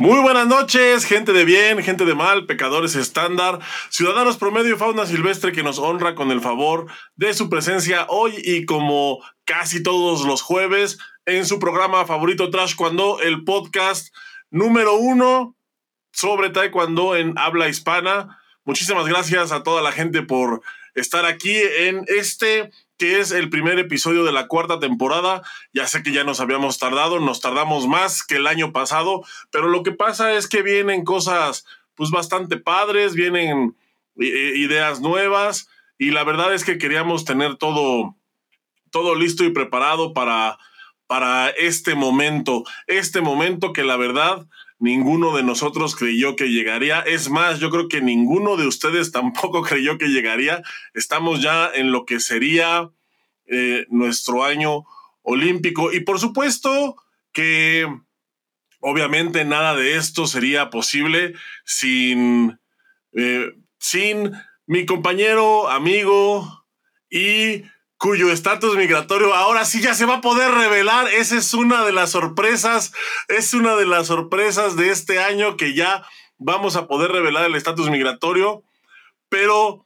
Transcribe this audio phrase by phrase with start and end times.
[0.00, 3.58] Muy buenas noches, gente de bien, gente de mal, pecadores estándar,
[3.90, 8.32] ciudadanos promedio y fauna silvestre que nos honra con el favor de su presencia hoy
[8.42, 14.08] y como casi todos los jueves en su programa favorito Trash Cuando, el podcast
[14.48, 15.54] número uno
[16.12, 18.40] sobre Taekwondo en habla hispana.
[18.64, 20.62] Muchísimas gracias a toda la gente por
[20.94, 22.70] estar aquí en este
[23.00, 25.40] que es el primer episodio de la cuarta temporada.
[25.72, 29.68] Ya sé que ya nos habíamos tardado, nos tardamos más que el año pasado, pero
[29.68, 33.74] lo que pasa es que vienen cosas pues bastante padres, vienen
[34.20, 38.16] eh, eh, ideas nuevas y la verdad es que queríamos tener todo
[38.90, 40.58] todo listo y preparado para
[41.06, 44.46] para este momento, este momento que la verdad
[44.80, 47.00] ninguno de nosotros creyó que llegaría.
[47.00, 50.62] Es más, yo creo que ninguno de ustedes tampoco creyó que llegaría.
[50.94, 52.90] Estamos ya en lo que sería
[53.46, 54.84] eh, nuestro año
[55.22, 55.92] olímpico.
[55.92, 56.96] Y por supuesto
[57.32, 57.86] que
[58.80, 61.34] obviamente nada de esto sería posible
[61.64, 62.58] sin,
[63.12, 64.32] eh, sin
[64.66, 66.64] mi compañero, amigo
[67.10, 67.64] y
[68.00, 71.06] cuyo estatus migratorio ahora sí ya se va a poder revelar.
[71.08, 72.92] Esa es una de las sorpresas,
[73.28, 76.02] es una de las sorpresas de este año que ya
[76.38, 78.64] vamos a poder revelar el estatus migratorio,
[79.28, 79.84] pero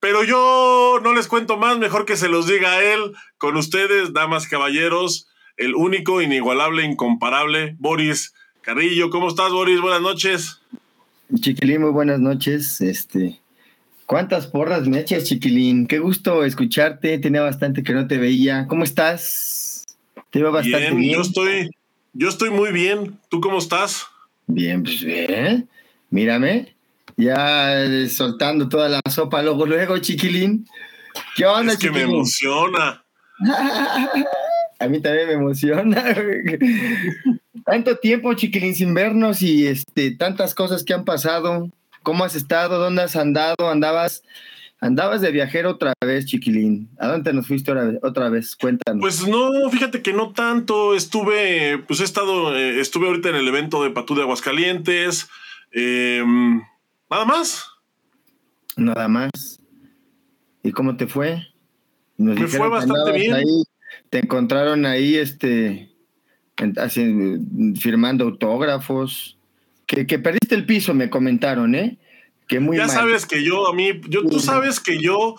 [0.00, 4.46] pero yo no les cuento más, mejor que se los diga él, con ustedes, damas,
[4.46, 5.28] caballeros,
[5.58, 9.10] el único, inigualable, incomparable, Boris Carrillo.
[9.10, 9.80] ¿Cómo estás, Boris?
[9.80, 10.62] Buenas noches.
[11.34, 12.80] Chiquilín, muy buenas noches.
[12.80, 13.40] Este,
[14.06, 15.88] ¿Cuántas porras me echas, chiquilín?
[15.88, 17.18] Qué gusto escucharte.
[17.18, 18.66] Tenía bastante que no te veía.
[18.68, 19.84] ¿Cómo estás?
[20.30, 21.14] Te veo bastante bien.
[21.14, 21.70] Yo estoy,
[22.12, 23.18] yo estoy muy bien.
[23.28, 24.06] ¿Tú cómo estás?
[24.46, 25.68] Bien, pues bien.
[26.10, 26.76] Mírame.
[27.16, 30.68] Ya soltando toda la sopa luego, luego, chiquilín.
[31.34, 33.02] ¿Qué onda, es que me emociona.
[34.78, 36.04] A mí también me emociona.
[37.64, 41.70] Tanto tiempo, chiquilín, sin vernos y este, tantas cosas que han pasado.
[42.06, 42.78] ¿Cómo has estado?
[42.78, 43.68] ¿Dónde has andado?
[43.68, 44.22] ¿Andabas,
[44.78, 46.88] andabas de viajero otra vez, chiquilín?
[47.00, 48.54] ¿A dónde nos fuiste otra vez?
[48.54, 49.00] Cuéntanos.
[49.00, 50.94] Pues no, fíjate que no tanto.
[50.94, 55.28] Estuve, pues he estado, eh, estuve ahorita en el evento de Patú de Aguascalientes.
[55.72, 56.62] Em,
[57.10, 57.70] nada más.
[58.76, 59.60] Nada más.
[60.62, 61.44] ¿Y cómo te fue?
[62.18, 63.42] Me fue bastante bien.
[64.10, 65.92] te encontraron ahí, este,
[67.74, 69.35] firmando autógrafos.
[69.86, 71.98] Que, perdiste el piso, me comentaron, ¿eh?
[72.48, 75.36] Que muy ya sabes que yo, a mí, yo, tú sabes que yo,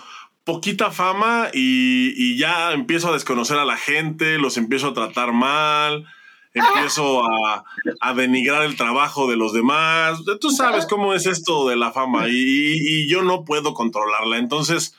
[0.47, 6.05] poquita fama y, ya empiezo a desconocer a la gente, los empiezo a tratar mal,
[6.53, 7.65] empiezo a,
[8.15, 10.21] denigrar el trabajo de los demás.
[10.39, 14.37] Tú sabes cómo es esto de la fama y, yo no puedo controlarla.
[14.37, 14.95] Entonces,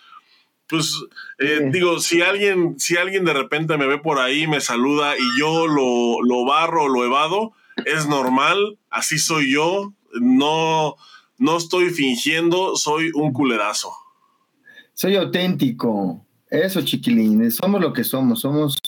[0.66, 1.02] pues
[1.38, 5.40] eh, digo, si alguien, si alguien de repente me ve por ahí, me saluda y
[5.40, 7.54] yo lo, lo barro, lo evado,
[7.84, 10.96] es normal, así soy yo, no,
[11.38, 13.92] no estoy fingiendo, soy un culerazo.
[14.94, 18.78] Soy auténtico, eso chiquilines, somos lo que somos, somos...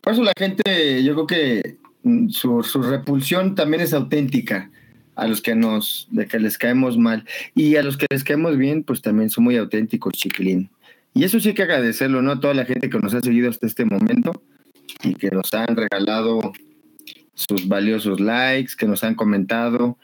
[0.00, 4.70] Por eso la gente, yo creo que mm, su, repulsión también es auténtica
[5.16, 7.24] a los que nos, de que les caemos mal.
[7.54, 10.70] Y a los que les caemos bien, pues también son muy auténticos, chiquilín.
[11.12, 12.32] Y eso sí hay que agradecerlo, ¿no?
[12.32, 14.42] A toda la gente que nos ha seguido hasta este momento
[15.02, 16.52] y que nos han regalado
[17.36, 19.98] sus valiosos likes, que nos han comentado,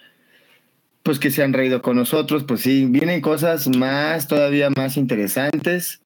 [1.02, 6.00] pues que se han reído con nosotros, pues sí, vienen cosas más, todavía más interesantes.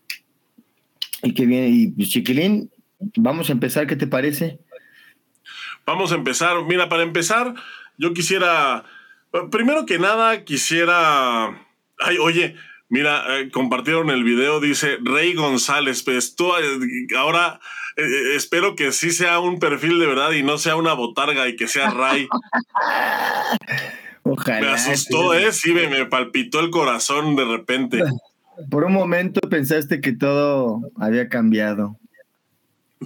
[1.22, 2.70] Y que viene, y pues, Chiquilín,
[3.16, 4.58] vamos a empezar, ¿qué te parece?
[5.84, 6.56] Vamos a empezar.
[6.64, 7.54] Mira, para empezar,
[7.98, 8.84] yo quisiera,
[9.50, 11.46] primero que nada, quisiera,
[11.98, 12.54] ay, oye,
[12.88, 17.60] mira, eh, compartieron el video, dice Rey González, pues tú eh, ahora
[17.96, 21.56] eh, espero que sí sea un perfil de verdad y no sea una botarga y
[21.56, 22.28] que sea Ray.
[24.22, 24.60] Ojalá.
[24.60, 25.52] Me asustó, ¿eh?
[25.52, 28.02] Sí, me, palpitó el corazón de repente.
[28.70, 31.98] Por un momento pensaste que todo había cambiado.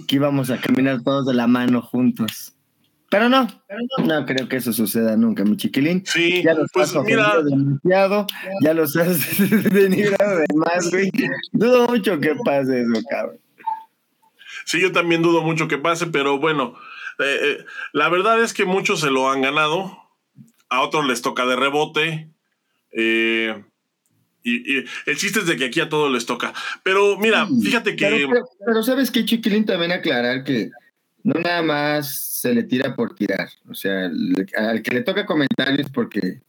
[0.07, 2.53] Que íbamos a caminar todos de la mano juntos.
[3.09, 3.45] Pero no,
[4.05, 6.01] no creo que eso suceda nunca, mi chiquilín.
[6.05, 7.41] Sí, ya los pues has mira.
[7.43, 8.25] demasiado,
[8.61, 9.19] ya los has
[9.73, 11.11] denigrado de más, güey.
[11.51, 13.37] Dudo mucho que pase eso, cabrón.
[14.65, 16.75] Sí, yo también dudo mucho que pase, pero bueno,
[17.19, 19.97] eh, eh, la verdad es que muchos se lo han ganado,
[20.69, 22.29] a otros les toca de rebote.
[22.91, 23.63] Eh,
[24.43, 26.53] y, el chiste es de que aquí a todos les toca.
[26.83, 28.27] Pero mira, fíjate que.
[28.65, 30.71] Pero, sabes que Chiquilín también aclarar que
[31.23, 33.49] no nada más se le tira por tirar.
[33.69, 34.09] O sea,
[34.57, 36.41] al que le toca comentarios porque.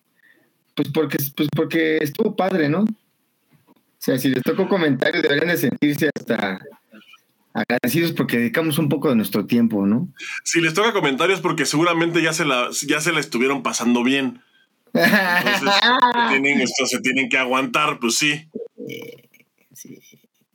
[0.75, 2.81] Pues porque, pues porque estuvo padre, ¿no?
[2.83, 6.59] O sea, si les tocó comentarios deberían de sentirse hasta
[7.55, 10.09] agradecidos porque dedicamos un poco de nuestro tiempo, ¿no?
[10.45, 14.43] Si les toca comentarios, porque seguramente ya se la, ya se la estuvieron pasando bien.
[14.95, 15.71] Entonces,
[16.31, 18.49] tienen, esto, se tienen que aguantar, pues sí.
[19.75, 19.99] sí.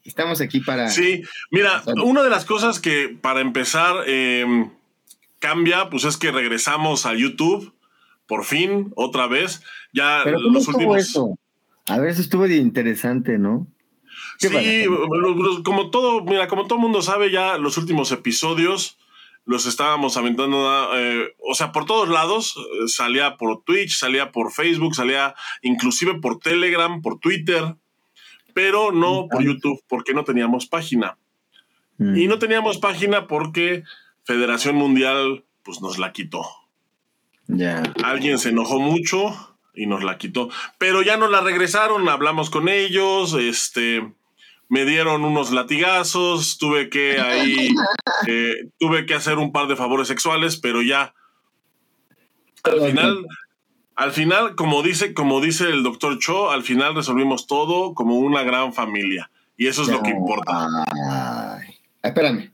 [0.03, 0.89] Estamos aquí para.
[0.89, 4.69] Sí, mira, una de las cosas que para empezar em,
[5.39, 7.73] cambia, pues es que regresamos a YouTube,
[8.25, 9.61] por fin, otra vez.
[9.94, 10.97] Ya ¿Pero los últimos.
[10.97, 11.38] Eso?
[11.88, 13.67] A ver, eso estuvo interesante, ¿no?
[14.37, 14.85] Sí,
[15.63, 18.97] como todo, mira, como todo mundo sabe, ya los últimos episodios
[19.47, 24.51] los estábamos aventando, eh, o sea, por todos lados, eh, salía por Twitch, salía por
[24.51, 27.75] Facebook, salía inclusive por Telegram, por Twitter,
[28.53, 31.17] pero no por YouTube, porque no teníamos página.
[31.97, 32.39] Y no mm.
[32.39, 33.83] teníamos página porque
[34.25, 36.45] Federación Mundial pues nos la quitó.
[37.47, 37.81] Ya.
[38.03, 39.33] Alguien se enojó mucho
[39.73, 44.11] y nos la quitó, pero ya nos la regresaron, hablamos con ellos, este
[44.69, 47.69] me dieron unos latigazos, tuve que ahí,
[48.27, 51.13] eh, tuve que hacer un par de favores sexuales, pero ya
[52.63, 53.27] al final,
[53.95, 58.43] al final, como dice, como dice el doctor Cho, al final resolvimos todo como una
[58.43, 59.31] gran familia.
[59.55, 61.63] Y eso es lo que importa.
[62.03, 62.51] espérame.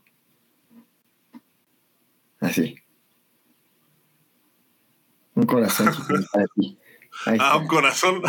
[2.40, 2.76] Así.
[5.34, 5.90] Un corazón.
[7.38, 8.22] ah, un corazón.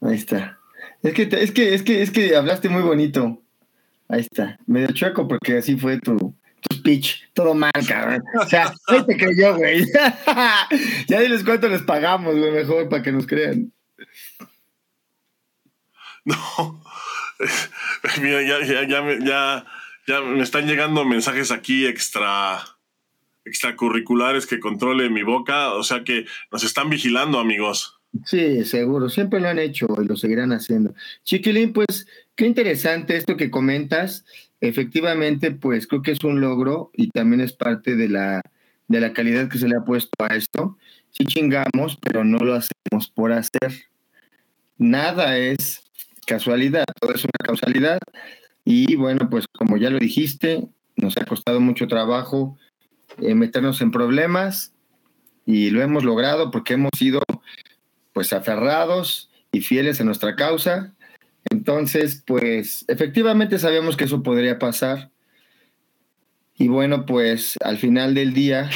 [0.00, 0.57] Ahí está.
[1.02, 3.40] Es que, es que, es que, es que hablaste muy bonito.
[4.08, 4.58] Ahí está.
[4.66, 7.22] Medio chueco porque así fue tu, tu speech.
[7.34, 8.22] Todo mal, cabrón.
[8.40, 9.84] O sea, ahí te creyó, güey.
[11.08, 13.72] ya diles cuánto les pagamos, güey, mejor para que nos crean.
[16.24, 16.82] No.
[18.20, 19.66] Mira, ya, ya, ya, ya,
[20.06, 22.60] ya me están llegando mensajes aquí extra
[23.44, 27.97] extracurriculares que controle mi boca, o sea que nos están vigilando, amigos.
[28.24, 30.94] Sí, seguro, siempre lo han hecho y lo seguirán haciendo.
[31.24, 34.24] Chiquilín, pues qué interesante esto que comentas.
[34.60, 38.42] Efectivamente, pues creo que es un logro y también es parte de la,
[38.88, 40.78] de la calidad que se le ha puesto a esto.
[41.10, 43.84] Sí chingamos, pero no lo hacemos por hacer.
[44.78, 45.84] Nada es
[46.26, 47.98] casualidad, todo es una causalidad.
[48.64, 52.58] Y bueno, pues como ya lo dijiste, nos ha costado mucho trabajo
[53.18, 54.74] eh, meternos en problemas
[55.46, 57.22] y lo hemos logrado porque hemos sido
[58.18, 60.92] pues aferrados y fieles a nuestra causa.
[61.50, 65.12] Entonces, pues efectivamente sabíamos que eso podría pasar.
[66.56, 68.70] Y bueno, pues al final del día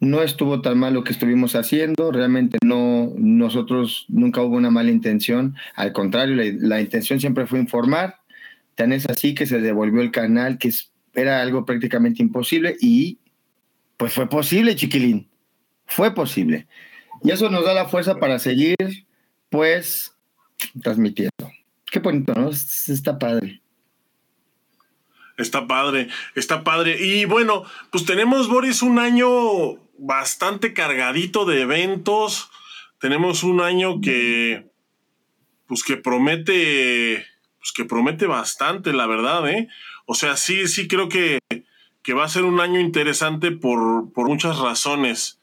[0.00, 4.90] no estuvo tan mal lo que estuvimos haciendo, realmente no, nosotros nunca hubo una mala
[4.90, 8.16] intención, al contrario, la, intención siempre fue informar,
[8.74, 10.72] tan es así que se devolvió el canal, que
[11.14, 13.20] era algo prácticamente imposible y
[13.96, 15.28] pues fue posible, chiquilín,
[15.86, 16.66] fue posible.
[17.24, 18.76] Y eso nos da la fuerza para seguir,
[19.48, 20.16] pues,
[20.82, 21.52] transmitiendo.
[21.90, 22.50] Qué bonito, ¿no?
[22.50, 23.62] Está padre.
[25.38, 27.04] Está padre, está padre.
[27.04, 29.28] Y bueno, pues tenemos, Boris, un año
[29.98, 32.50] bastante cargadito de eventos.
[32.98, 34.70] Tenemos un año que,
[35.66, 37.26] pues que promete,
[37.58, 39.68] pues que promete bastante, la verdad, ¿eh?
[40.06, 41.38] O sea, sí, sí creo que,
[42.02, 45.40] que va a ser un año interesante por, por muchas razones.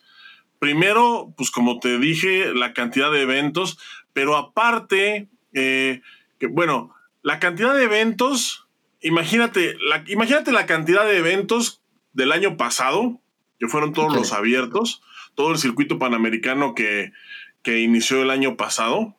[0.59, 3.79] Primero, pues como te dije, la cantidad de eventos,
[4.13, 6.01] pero aparte, eh,
[6.37, 8.67] que, bueno, la cantidad de eventos,
[9.01, 11.81] imagínate la, imagínate la cantidad de eventos
[12.13, 13.21] del año pasado,
[13.59, 15.01] que fueron todos los abiertos,
[15.35, 17.13] todo el circuito panamericano que,
[17.61, 19.15] que inició el año pasado.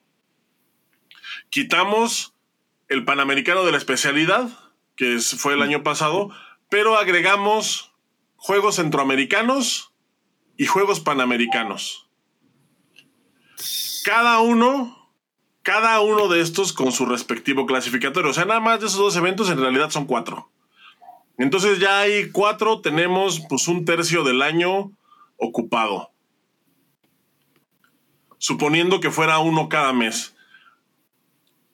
[1.48, 2.34] Quitamos
[2.88, 4.50] el panamericano de la especialidad,
[4.96, 6.30] que fue el año pasado,
[6.68, 7.92] pero agregamos
[8.36, 9.89] Juegos Centroamericanos,
[10.60, 12.06] y Juegos Panamericanos.
[14.04, 15.10] Cada uno,
[15.62, 18.30] cada uno de estos con su respectivo clasificatorio.
[18.30, 20.50] O sea, nada más de esos dos eventos en realidad son cuatro.
[21.38, 24.92] Entonces ya hay cuatro, tenemos pues un tercio del año
[25.38, 26.10] ocupado.
[28.36, 30.36] Suponiendo que fuera uno cada mes.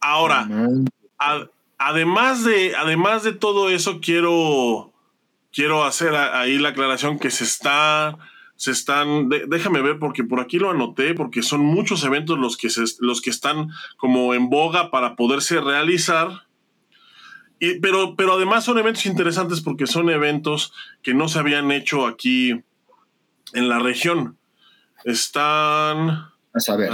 [0.00, 0.49] Ahora,
[1.76, 4.93] además, de, además de todo eso, quiero,
[5.52, 8.16] quiero hacer ahí la aclaración que se está
[8.56, 12.68] se están, déjame ver porque por aquí lo anoté, porque son muchos eventos los que,
[13.00, 16.46] los que están como en boga para poderse realizar.
[17.60, 20.72] Y, pero, pero además son eventos interesantes porque son eventos
[21.02, 22.62] que no se habían hecho aquí
[23.52, 24.36] en la región.
[25.04, 26.30] Están...
[26.68, 26.90] A ver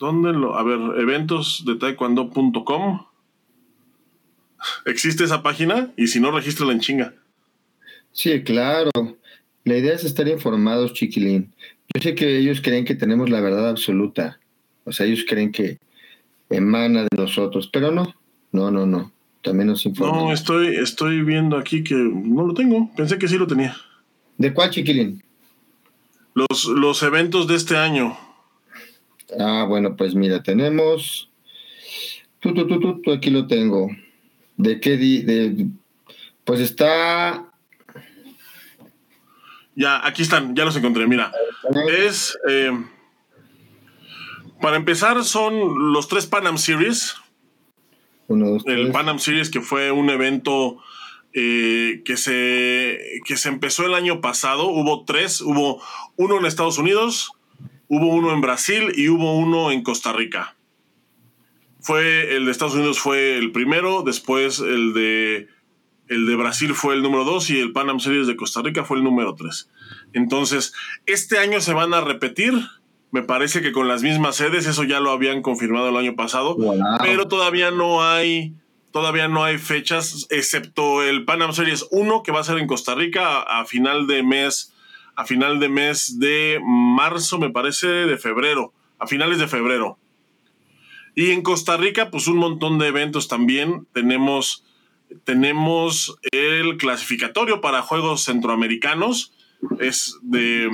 [0.00, 3.06] ¿dónde, lo, a ver, eventos de taekwondo.com.
[4.84, 5.92] ¿Existe esa página?
[5.96, 7.14] Y si no, regístrala en chinga.
[8.10, 8.90] Sí, claro.
[9.64, 11.52] La idea es estar informados, chiquilín.
[11.94, 14.40] Yo sé que ellos creen que tenemos la verdad absoluta.
[14.84, 15.78] O sea, ellos creen que
[16.50, 18.14] emana de nosotros, pero no,
[18.50, 19.12] no, no, no.
[19.42, 20.16] también nos informa.
[20.16, 22.90] No, estoy, estoy viendo aquí que no lo tengo.
[22.96, 23.76] Pensé que sí lo tenía.
[24.38, 25.22] ¿De cuál, chiquilín?
[26.34, 28.16] Los, los eventos de este año.
[29.38, 31.30] Ah, bueno, pues mira, tenemos.
[32.40, 33.88] Tú, tú, tú, tú, aquí lo tengo.
[34.56, 34.96] ¿De qué?
[34.96, 35.66] De,
[36.44, 37.51] pues está.
[39.74, 41.06] Ya, aquí están, ya los encontré.
[41.06, 41.32] Mira,
[41.88, 42.38] es.
[42.48, 42.70] Eh,
[44.60, 47.16] para empezar, son los tres Panam Series.
[48.28, 50.78] el Panam Series, que fue un evento
[51.32, 54.66] eh, que, se, que se empezó el año pasado.
[54.66, 55.82] Hubo tres: hubo
[56.16, 57.32] uno en Estados Unidos,
[57.88, 60.54] hubo uno en Brasil y hubo uno en Costa Rica.
[61.80, 65.48] Fue el de Estados Unidos fue el primero, después el de
[66.08, 68.98] el de Brasil fue el número dos y el Panam Series de Costa Rica fue
[68.98, 69.70] el número tres.
[70.12, 70.74] Entonces,
[71.06, 72.54] este año se van a repetir
[73.12, 76.56] me parece que con las mismas sedes, eso ya lo habían confirmado el año pasado,
[77.02, 78.54] pero todavía no hay
[78.90, 82.94] todavía no hay fechas excepto el Panam Series 1 que va a ser en Costa
[82.94, 84.72] Rica a, final de mes
[85.14, 89.98] a final de mes de marzo, me parece, de febrero, a finales de febrero.
[91.14, 93.86] Y en Costa Rica, pues un montón de eventos también.
[93.92, 94.64] Tenemos,
[95.24, 99.32] tenemos el clasificatorio para Juegos Centroamericanos.
[99.78, 100.68] Es de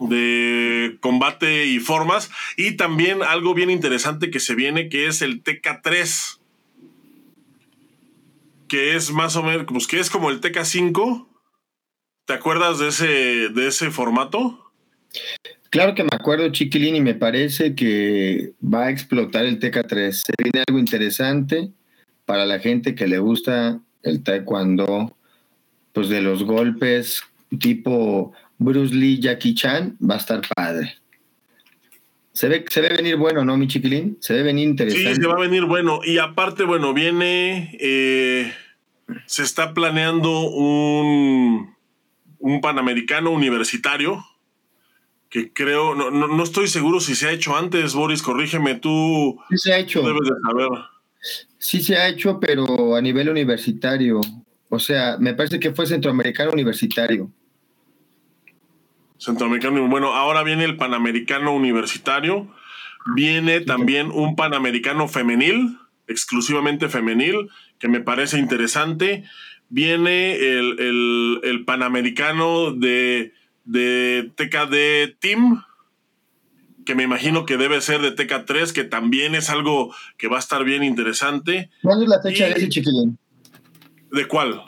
[0.00, 2.30] de combate y formas.
[2.56, 6.38] Y también algo bien interesante que se viene, que es el TK3.
[8.68, 11.26] Que es más o menos, pues que es como el TK5.
[12.26, 13.06] ¿Te acuerdas de ese,
[13.48, 14.72] de ese formato?
[15.70, 20.12] Claro que me acuerdo, Chiquilín, y me parece que va a explotar el TK3.
[20.12, 21.72] Se viene algo interesante
[22.28, 25.16] para la gente que le gusta el taekwondo,
[25.94, 27.22] pues de los golpes
[27.58, 30.98] tipo Bruce Lee, Jackie Chan, va a estar padre.
[32.34, 34.18] Se ve, se ve venir bueno, ¿no, mi chiquilín?
[34.20, 35.14] Se ve venir interesante.
[35.14, 36.00] Sí, se va a venir bueno.
[36.04, 37.74] Y aparte, bueno, viene.
[37.80, 38.52] Eh,
[39.24, 41.74] se está planeando un,
[42.40, 44.22] un panamericano universitario.
[45.30, 49.40] Que creo, no, no, estoy seguro si se ha hecho antes, Boris, corrígeme, tú.
[49.48, 50.02] Sí se ha hecho.
[50.02, 50.97] Debes de saber.
[51.58, 54.20] Sí se ha hecho, pero a nivel universitario.
[54.68, 57.30] O sea, me parece que fue centroamericano universitario.
[59.18, 59.86] Centroamericano.
[59.88, 62.48] Bueno, ahora viene el Panamericano Universitario.
[63.14, 69.24] Viene también un Panamericano Femenil, exclusivamente femenil, que me parece interesante.
[69.68, 73.32] Viene el, Panamericano de,
[73.64, 75.64] de TKD Team,
[76.88, 80.38] que me imagino que debe ser de TK3, que también es algo que va a
[80.38, 81.68] estar bien interesante.
[81.82, 83.18] ¿Cuándo es la fecha de ese chiquilín?
[84.10, 84.62] ¿De cuál?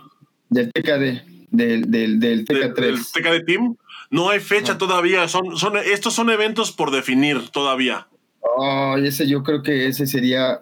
[0.51, 2.75] Del TKD, del, del, TK3.
[2.75, 3.75] ¿Del TKD Team?
[4.11, 8.09] No hay fecha todavía, son, son, estos son eventos por definir todavía.
[8.43, 10.61] Oh, ese yo creo que ese sería.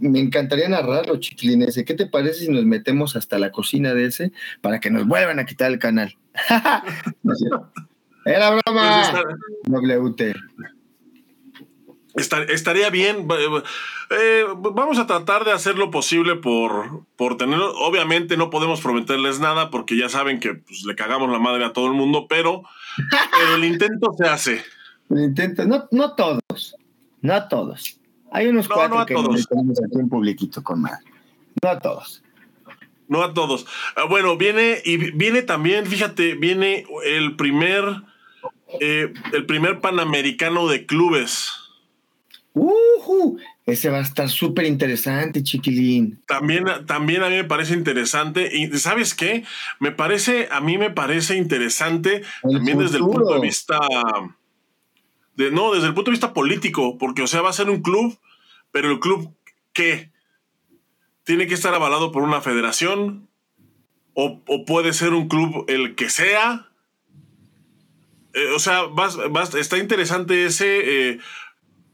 [0.00, 1.84] Me encantaría narrarlo, chiquilín ese.
[1.84, 4.32] ¿Qué te parece si nos metemos hasta la cocina de ese
[4.62, 6.16] para que nos vuelvan a quitar el canal?
[8.26, 9.12] Era broma.
[9.64, 10.34] Pues WT.
[12.48, 13.28] estaría bien.
[14.10, 17.60] Eh, vamos a tratar de hacer lo posible por, por tener.
[17.60, 21.72] Obviamente no podemos prometerles nada porque ya saben que pues, le cagamos la madre a
[21.72, 22.64] todo el mundo, pero,
[23.54, 24.64] el intento se hace.
[25.08, 26.76] El intento, no, no todos,
[27.20, 28.00] no todos.
[28.32, 29.46] Hay unos cuatro que todos.
[29.46, 30.98] tenemos aquí en publiquito con más.
[31.62, 32.24] No a todos.
[33.06, 33.66] No a todos.
[33.94, 38.02] Ah, bueno, viene y viene también, fíjate, viene el primer,
[38.80, 41.52] eh, el primer panamericano de clubes.
[42.54, 46.22] Uh, ese va a estar súper interesante, chiquilín.
[46.26, 48.48] También, también a mí me parece interesante.
[48.56, 49.44] Y ¿sabes qué?
[49.80, 53.78] Me parece, a mí me parece interesante también desde el punto de vista.
[55.34, 57.82] De, no, desde el punto de vista político, porque, o sea, va a ser un
[57.82, 58.18] club,
[58.70, 59.34] pero el club,
[59.72, 60.10] ¿qué?
[61.24, 63.28] Tiene que estar avalado por una federación,
[64.14, 66.70] o, puede ser un club el que sea.
[68.36, 68.82] Eh, o sea,
[69.58, 70.66] está interesante ese.
[71.10, 71.18] Eh,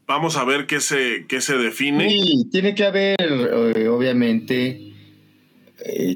[0.05, 2.09] vamos a ver qué se, qué se define.
[2.09, 4.93] Sí, tiene que haber, eh, obviamente,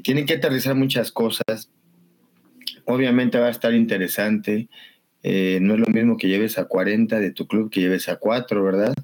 [0.02, 1.70] tienen que aterrizar muchas cosas.
[2.84, 4.68] Obviamente va a estar interesante.
[5.22, 8.62] No es lo mismo que lleves a 40 de tu club que lleves a 4,
[8.62, 8.94] ¿verdad?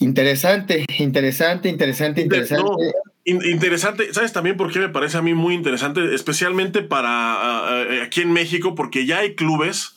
[0.00, 2.92] Interesante, interesante, interesante, interesante.
[3.30, 6.14] Interesante, ¿sabes también por qué me parece a mí muy interesante?
[6.14, 9.94] Especialmente para aquí en México, porque ya hay clubes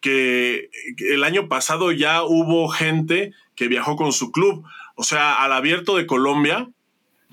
[0.00, 4.64] que el año pasado ya hubo gente que viajó con su club.
[4.94, 6.68] O sea, al abierto de Colombia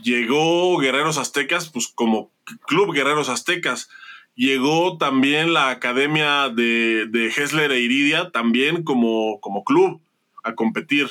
[0.02, 2.32] llegó Guerreros Aztecas, pues como
[2.68, 3.90] Club Guerreros Aztecas.
[4.36, 10.02] Llegó también la Academia de, de Hessler e Iridia, también como, como club,
[10.44, 11.08] a competir.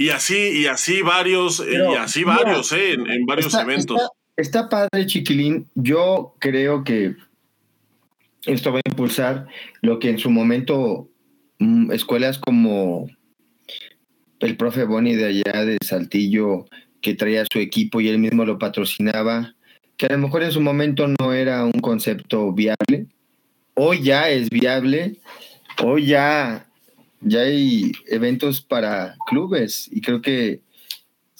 [0.00, 4.00] Y así, y así varios, y así varios, eh, en, varios eventos.
[4.34, 5.68] Está, padre, Chiquilín.
[5.74, 7.16] Yo creo que
[8.46, 9.46] esto va a impulsar
[9.82, 11.10] lo que en su momento
[11.58, 13.08] mm, escuelas como
[14.38, 16.64] el profe Boni de allá de Saltillo,
[17.02, 19.54] que traía su equipo y él mismo lo patrocinaba,
[19.98, 23.08] que a lo mejor en su momento no era un concepto viable,
[23.74, 25.20] hoy ya es viable,
[25.84, 26.69] hoy ya,
[27.20, 30.60] ya hay eventos para clubes y creo que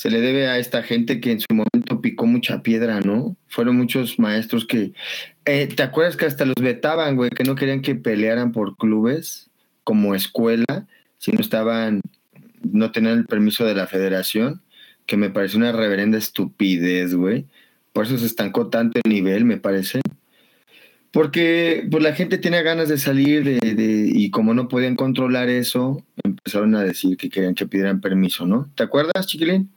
[0.00, 3.36] se le debe a esta gente que en su momento picó mucha piedra, ¿no?
[3.48, 4.92] Fueron muchos maestros que,
[5.44, 9.50] eh, ¿te acuerdas que hasta los vetaban, güey, que no querían que pelearan por clubes
[9.84, 10.86] como escuela,
[11.18, 12.00] si no estaban,
[12.62, 14.62] no tenían el permiso de la federación?
[15.04, 17.44] Que me parece una reverenda estupidez, güey.
[17.92, 20.00] Por eso se estancó tanto el nivel, me parece.
[21.12, 26.04] Porque pues, la gente tenía ganas de salir de, y como no podían controlar eso,
[26.22, 28.68] empezaron a decir que querían que pidieran permiso, ¿no?
[28.76, 29.70] ¿Te acuerdas, chiquilín?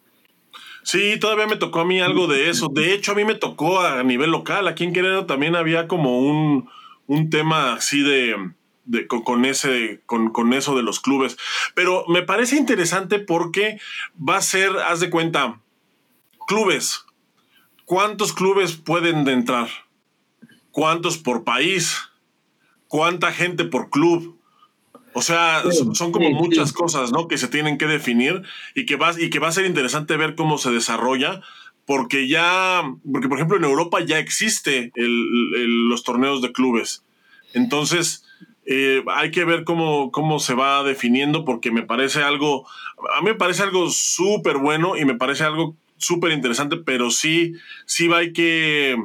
[0.83, 2.67] Sí, todavía me tocó a mí algo de eso.
[2.67, 4.67] De hecho, a mí me tocó a nivel local.
[4.67, 6.69] Aquí en Querétaro también había como un,
[7.07, 8.35] un tema así de,
[8.85, 11.37] de con, ese, con, con, eso de los clubes.
[11.73, 13.79] Pero me parece interesante porque
[14.17, 15.61] va a ser, haz de cuenta,
[16.47, 17.05] clubes.
[17.85, 19.69] ¿Cuántos clubes pueden entrar?
[20.73, 21.97] Cuántos por país,
[22.89, 24.37] cuánta gente por club.
[25.13, 25.63] O sea,
[25.93, 27.27] son como muchas cosas, ¿no?
[27.27, 28.41] Que se tienen que definir
[28.73, 31.41] y que, va, y que va a ser interesante ver cómo se desarrolla,
[31.85, 37.05] porque ya, porque por ejemplo en Europa ya existe los torneos de clubes.
[37.53, 38.25] Entonces,
[38.65, 42.67] eh, hay que ver cómo, cómo se va definiendo, porque me parece algo,
[43.15, 47.53] a mí me parece algo súper bueno y me parece algo súper interesante, pero sí,
[47.85, 48.97] sí hay que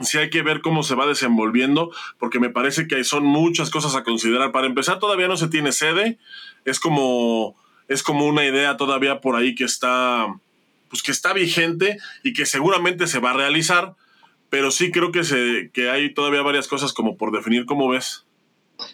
[0.00, 3.94] sí hay que ver cómo se va desenvolviendo, porque me parece que son muchas cosas
[3.94, 4.52] a considerar.
[4.52, 6.18] Para empezar, todavía no se tiene sede,
[6.64, 7.56] es como,
[7.88, 10.26] es como una idea todavía por ahí que está,
[10.88, 13.94] pues que está vigente y que seguramente se va a realizar,
[14.50, 18.24] pero sí creo que, se, que hay todavía varias cosas como por definir, ¿cómo ves?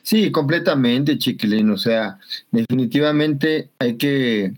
[0.03, 1.71] Sí, completamente, Chiquilín.
[1.71, 2.19] O sea,
[2.51, 4.53] definitivamente hay que,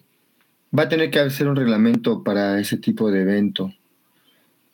[0.76, 3.72] va a tener que hacer un reglamento para ese tipo de evento.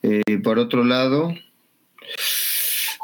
[0.03, 1.35] Eh, por otro lado,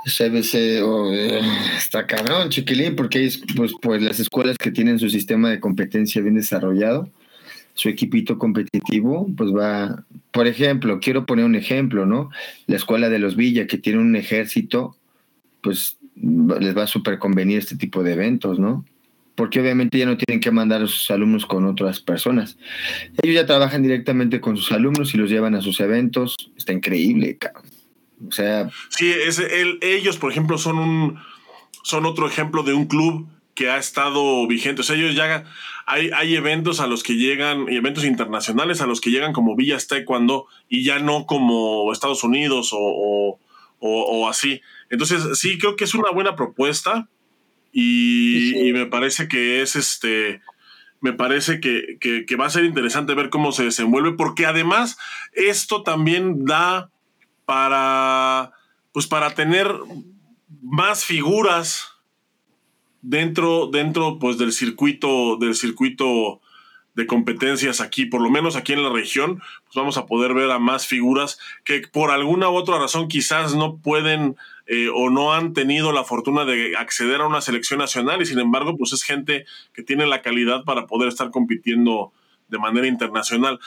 [0.04, 1.40] CBC oh, eh,
[1.76, 6.34] está cabrón, chiquilín, porque pues, pues, las escuelas que tienen su sistema de competencia bien
[6.34, 7.08] desarrollado,
[7.74, 12.30] su equipito competitivo, pues va, por ejemplo, quiero poner un ejemplo, ¿no?
[12.66, 14.96] La escuela de los Villa, que tiene un ejército,
[15.60, 18.84] pues les va a súper convenir este tipo de eventos, ¿no?
[19.34, 22.56] Porque obviamente ya no tienen que mandar a sus alumnos con otras personas.
[23.20, 26.36] Ellos ya trabajan directamente con sus alumnos y los llevan a sus eventos.
[26.56, 27.73] Está increíble, cabrón.
[28.28, 28.70] O sea.
[28.88, 31.20] Sí, es, el, ellos, por ejemplo, son un.
[31.82, 34.82] Son otro ejemplo de un club que ha estado vigente.
[34.82, 35.44] O sea, ellos ya.
[35.86, 39.86] Hay, hay eventos a los que llegan, eventos internacionales a los que llegan como Villas
[39.86, 43.38] Taekwondo y ya no como Estados Unidos o,
[43.80, 44.62] o, así.
[44.88, 47.10] Entonces, sí, creo que es una buena propuesta
[47.70, 50.40] y, me parece que es este.
[51.02, 54.96] Me parece que, que va a ser interesante ver cómo se desenvuelve, porque además
[55.34, 56.90] esto también da
[57.44, 58.52] para,
[58.92, 59.72] pues para tener
[60.62, 61.92] más figuras
[63.02, 66.40] dentro, dentro pues del circuito, del circuito
[66.94, 70.50] de competencias aquí, por lo menos aquí en la región, pues vamos a poder ver
[70.50, 75.34] a más figuras que por alguna u otra razón quizás no pueden eh, o no
[75.34, 79.02] han tenido la fortuna de acceder a una selección nacional y sin embargo pues es
[79.02, 82.12] gente que tiene la calidad para poder estar compitiendo
[82.48, 83.58] de manera internacional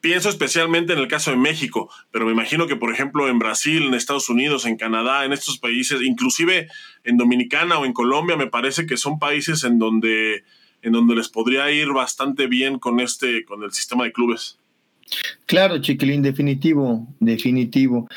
[0.00, 3.84] pienso especialmente en el caso de México, pero me imagino que, por ejemplo, en Brasil,
[3.84, 6.68] en Estados Unidos, en Canadá, en estos países, inclusive
[7.04, 10.44] en Dominicana o en Colombia, me parece que son países en donde,
[10.82, 14.58] en donde les podría ir bastante bien con este, con el sistema de clubes.
[15.46, 18.08] Claro, Chiquilín, definitivo, definitivo.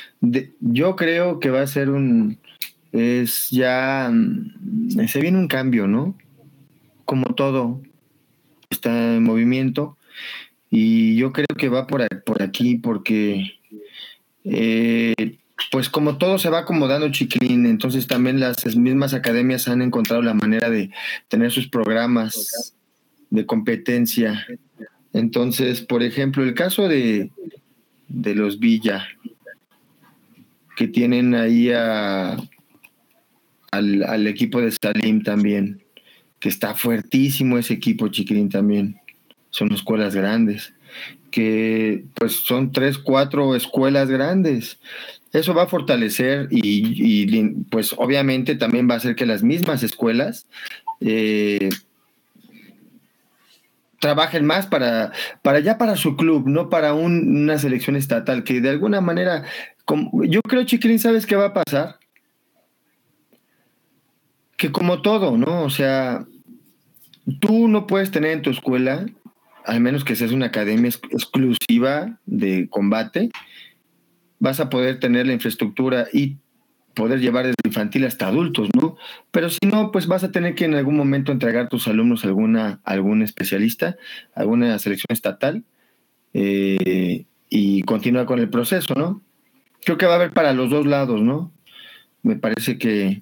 [0.60, 2.38] yo creo que va a ser un,
[2.92, 6.18] es ya, mm, se viene un cambio, ¿no?
[7.06, 7.82] Como todo
[8.70, 9.98] está en movimiento
[10.74, 13.60] y yo creo que va por, por aquí porque,
[14.46, 15.38] eh,
[15.70, 20.34] pues como todo se va acomodando chiquilín, entonces también las mismas academias han encontrado la
[20.34, 20.90] manera de
[21.28, 22.74] tener sus programas
[23.30, 24.48] de competencia.
[25.12, 27.32] Entonces, por ejemplo, el caso de,
[28.08, 29.06] de los Villa,
[30.78, 32.38] que tienen ahí a,
[33.72, 35.84] al, al equipo de Salim también,
[36.40, 39.01] que está fuertísimo ese equipo chiquilín también
[39.52, 40.74] son escuelas grandes,
[41.30, 44.80] que pues son tres, cuatro escuelas grandes.
[45.32, 50.46] Eso va a fortalecer y, pues obviamente también va a hacer que las mismas escuelas
[51.00, 51.70] eh,
[54.02, 55.12] trabajen más para,
[55.42, 59.44] para ya para su club, no para una selección estatal, que de alguna manera,
[59.86, 62.00] como, yo creo, Chiquilín, ¿sabes qué va a pasar?
[64.58, 65.64] Que como todo, ¿no?
[65.64, 66.26] O sea,
[67.40, 69.06] tú no puedes tener en tu escuela,
[69.66, 73.30] al menos que seas una academia exclusiva de combate,
[74.40, 76.38] vas a poder tener la infraestructura y
[76.94, 78.98] poder llevar desde infantil hasta adultos, ¿no?
[79.32, 82.24] Pero si no, pues vas a tener que en algún momento entregar a tus alumnos
[82.24, 83.98] a alguna, algún especialista,
[84.36, 85.64] alguna selección estatal
[86.34, 89.22] eh, y continuar con el proceso, ¿no?
[89.84, 91.52] Creo que va a haber para los dos lados, ¿no?
[92.24, 93.22] Me parece que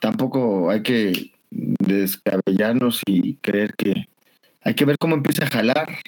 [0.00, 4.06] tampoco hay que descabellarnos y creer que
[4.64, 5.98] hay que ver cómo empieza a jalar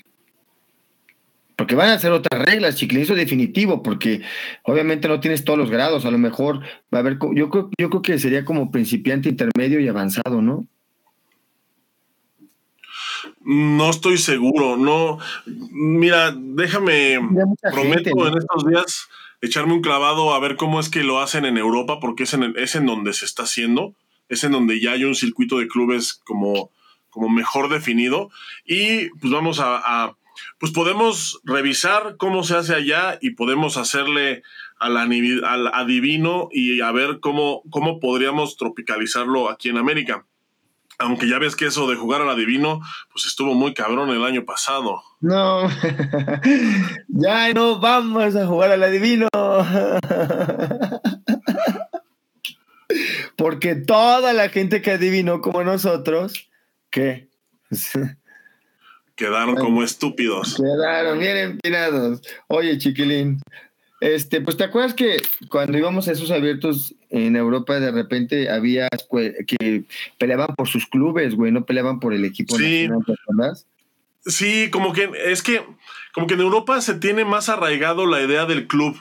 [1.56, 4.20] porque van a ser otras reglas, chicle, eso es definitivo, porque
[4.62, 6.60] obviamente no tienes todos los grados, a lo mejor
[6.94, 10.66] va a haber, yo creo, yo creo que sería como principiante, intermedio y avanzado, ¿no?
[13.40, 15.18] No estoy seguro, no.
[15.46, 17.18] Mira, déjame,
[17.72, 19.08] prometo en estos días
[19.40, 22.54] echarme un clavado a ver cómo es que lo hacen en Europa, porque es en,
[22.56, 23.94] es en donde se está haciendo,
[24.28, 26.70] es en donde ya hay un circuito de clubes como,
[27.16, 28.30] como mejor definido,
[28.64, 30.14] y pues vamos a
[30.58, 34.42] pues podemos revisar cómo se hace allá y podemos hacerle
[34.78, 40.24] al, al adivino y a ver cómo, cómo podríamos tropicalizarlo aquí en América.
[40.98, 42.80] Aunque ya ves que eso de jugar al adivino,
[43.12, 45.02] pues estuvo muy cabrón el año pasado.
[45.20, 45.68] No,
[47.08, 49.28] ya no vamos a jugar al adivino.
[53.36, 56.48] Porque toda la gente que adivinó como nosotros,
[56.96, 57.28] ¿qué?
[59.16, 60.56] Quedaron como estúpidos.
[60.56, 62.20] Quedaron bien empinados.
[62.48, 63.40] Oye, chiquilín,
[64.00, 65.16] este, pues te acuerdas que
[65.48, 68.88] cuando íbamos a esos abiertos en Europa, de repente había
[69.46, 69.84] que
[70.18, 72.88] peleaban por sus clubes, güey, no peleaban por el equipo sí.
[72.88, 73.56] nacional,
[74.26, 75.64] Sí, como que es que,
[76.12, 78.96] como que en Europa se tiene más arraigado la idea del club.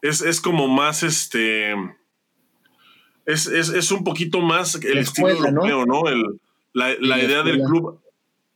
[0.00, 1.74] Es, como más este.
[3.26, 6.08] Es, un poquito más el estilo europeo, ¿no?
[6.08, 6.40] El,
[6.72, 8.02] la, la idea del club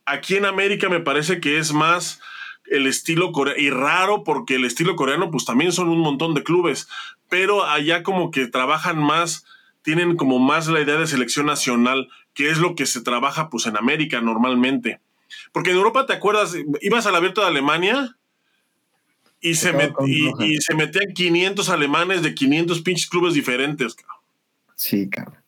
[0.07, 2.19] aquí en América me parece que es más
[2.65, 6.43] el estilo coreano, y raro porque el estilo coreano pues también son un montón de
[6.43, 6.87] clubes,
[7.29, 9.45] pero allá como que trabajan más,
[9.83, 13.67] tienen como más la idea de selección nacional, que es lo que se trabaja pues
[13.67, 14.99] en América normalmente.
[15.51, 16.55] Porque en Europa, ¿te acuerdas?
[16.81, 18.17] Ibas al abierto de Alemania
[19.39, 19.73] y se,
[20.05, 23.95] y, se metían 500 alemanes de 500 pinches clubes diferentes.
[24.75, 25.46] Sí, cabrón.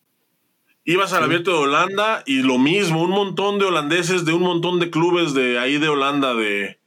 [0.89, 4.80] Ibas al abierto de Holanda y lo mismo, un montón de holandeses de un montón
[4.80, 6.80] de clubes de ahí de Holanda de.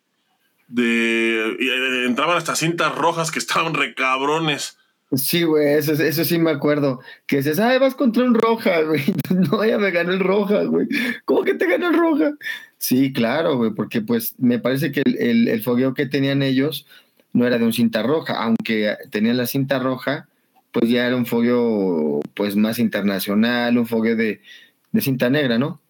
[0.67, 4.77] de eh, entraban hasta cintas rojas que estaban recabrones.
[5.13, 6.99] Sí, güey, eso, eso sí me acuerdo.
[7.29, 9.05] Que dices, ay, vas contra un roja, güey.
[9.31, 10.89] No, ya me ganó el roja, güey.
[11.25, 12.33] ¿Cómo que te ganó el roja?
[12.79, 16.89] Sí, claro, güey, porque pues me parece que el, el fogueo que tenían ellos
[17.33, 20.27] no era de un cinta roja, aunque tenían la cinta roja,
[20.73, 24.41] pues ya era un fogueo pues más internacional, un fogueo de,
[25.01, 25.81] cinta negra, ¿no?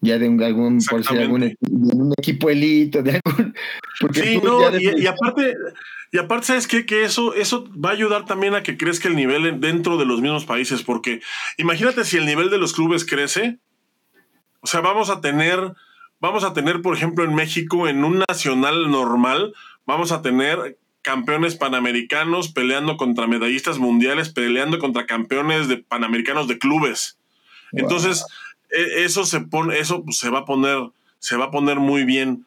[0.00, 3.54] Ya de un, algún, por si algún de un equipo elito, de algún.
[4.12, 5.54] sí, no, y, aparte,
[6.10, 6.86] y aparte, ¿sabes qué?
[6.86, 10.20] Que eso, eso va a ayudar también a que crezca el nivel dentro de los
[10.20, 11.20] mismos países, porque
[11.58, 13.58] imagínate si el nivel de los clubes crece,
[14.60, 15.74] o sea, vamos a tener,
[16.18, 19.54] vamos a tener, por ejemplo, en México, en un nacional normal,
[19.86, 26.58] vamos a tener campeones panamericanos peleando contra medallistas mundiales, peleando contra campeones de panamericanos de
[26.58, 27.18] clubes.
[27.72, 28.24] Entonces,
[28.70, 32.04] e, eso se pone, eso pues, se va a poner, se va a poner muy
[32.04, 32.46] bien.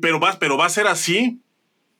[0.00, 1.40] pero, va, pero va a ser así,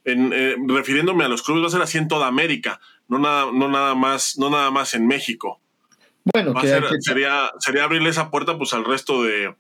[0.05, 3.51] en, eh, refiriéndome a los clubes, va a ser así en toda América, no nada,
[3.53, 5.61] no nada más, no nada más en México.
[6.25, 6.55] Bueno,
[7.01, 9.55] sería, sería abrirle esa puerta pues al resto de,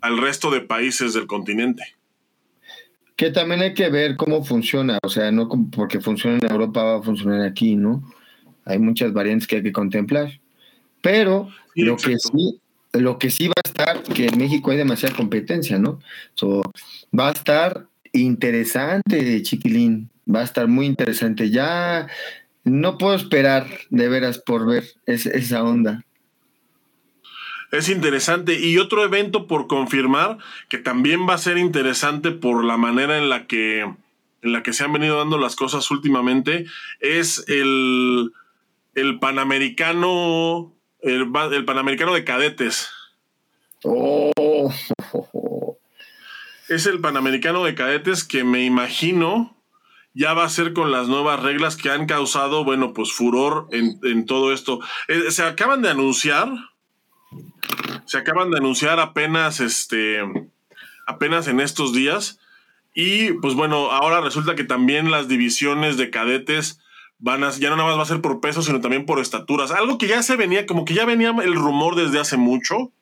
[0.00, 1.95] al resto de países del continente.
[3.16, 6.98] Que también hay que ver cómo funciona, o sea, no porque funciona en Europa va
[6.98, 8.02] a funcionar aquí, ¿no?
[8.64, 10.40] Hay muchas variantes que hay que contemplar.
[11.00, 12.60] Pero lo que sí,
[12.92, 16.00] lo que sí va a estar, que en México hay demasiada competencia, ¿no?
[17.18, 20.10] va a estar interesante, chiquilín.
[20.28, 21.50] Va a estar muy interesante.
[21.50, 22.08] Ya
[22.64, 26.04] no puedo esperar de veras por ver esa onda.
[27.72, 28.58] Es interesante.
[28.58, 33.28] Y otro evento por confirmar, que también va a ser interesante por la manera en
[33.28, 36.66] la que, en la que se han venido dando las cosas últimamente,
[37.00, 38.32] es el,
[38.94, 41.30] el Panamericano, el,
[41.64, 42.90] Panamericano de Cadetes.
[43.82, 44.72] Oh.
[46.68, 49.56] Es el Panamericano de Cadetes que me imagino
[50.16, 54.24] ya va a ser con las nuevas reglas que han causado, bueno, pues furor en,
[54.24, 54.80] todo esto.
[55.08, 56.48] Eh, se acaban de anunciar
[58.06, 60.20] se acaban de anunciar apenas este
[61.06, 62.38] apenas en estos días.
[62.94, 66.80] Y pues bueno, ahora resulta que también las divisiones de cadetes
[67.18, 69.70] van a, ya no nada más va a ser por peso, sino también por estaturas.
[69.70, 72.92] Algo que ya se venía, como que ya venía el rumor desde hace mucho.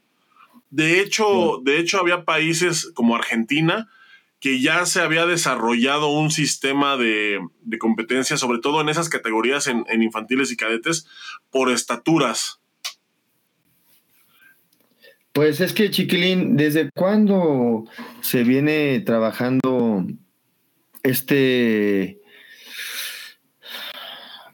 [0.71, 3.89] De hecho, de hecho había países como Argentina
[4.41, 7.41] que ya se había desarrollado un sistema de,
[7.79, 11.07] competencia, sobre todo en esas categorías en, infantiles y cadetes,
[11.51, 12.61] por estaturas.
[15.35, 17.87] Pues es que, Chiquilín, ¿desde cuándo
[18.21, 20.07] se viene trabajando
[21.03, 22.21] este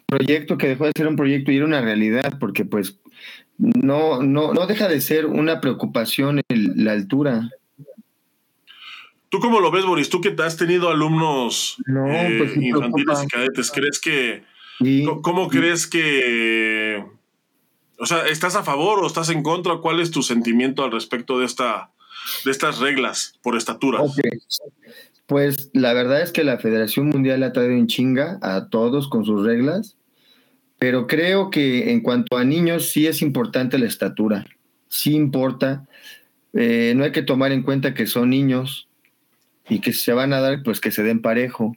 [0.06, 2.38] proyecto que dejó de ser un proyecto y era una realidad?
[2.40, 2.98] Porque pues
[3.58, 7.50] no, no, no deja de ser una preocupación la altura.
[9.28, 10.08] ¿Tú cómo lo ves, Boris?
[10.08, 14.44] Tú que has tenido alumnos eh, pues infantiles y cadetes, ¿crees que...
[15.20, 17.04] ¿Cómo crees que...
[18.00, 19.76] O sea, ¿estás a favor o estás en contra?
[19.76, 21.90] ¿Cuál es tu sentimiento al respecto de, esta,
[22.44, 24.00] de estas reglas por estatura?
[25.26, 29.24] Pues la verdad es que la Federación Mundial ha traído en chinga a todos con
[29.24, 29.96] sus reglas,
[30.78, 34.46] pero creo que en cuanto a niños sí es importante la estatura,
[34.88, 35.86] sí importa.
[36.54, 38.88] Eh, no hay que tomar en cuenta que son niños,
[39.70, 41.76] y que se van a dar, pues que se den parejo,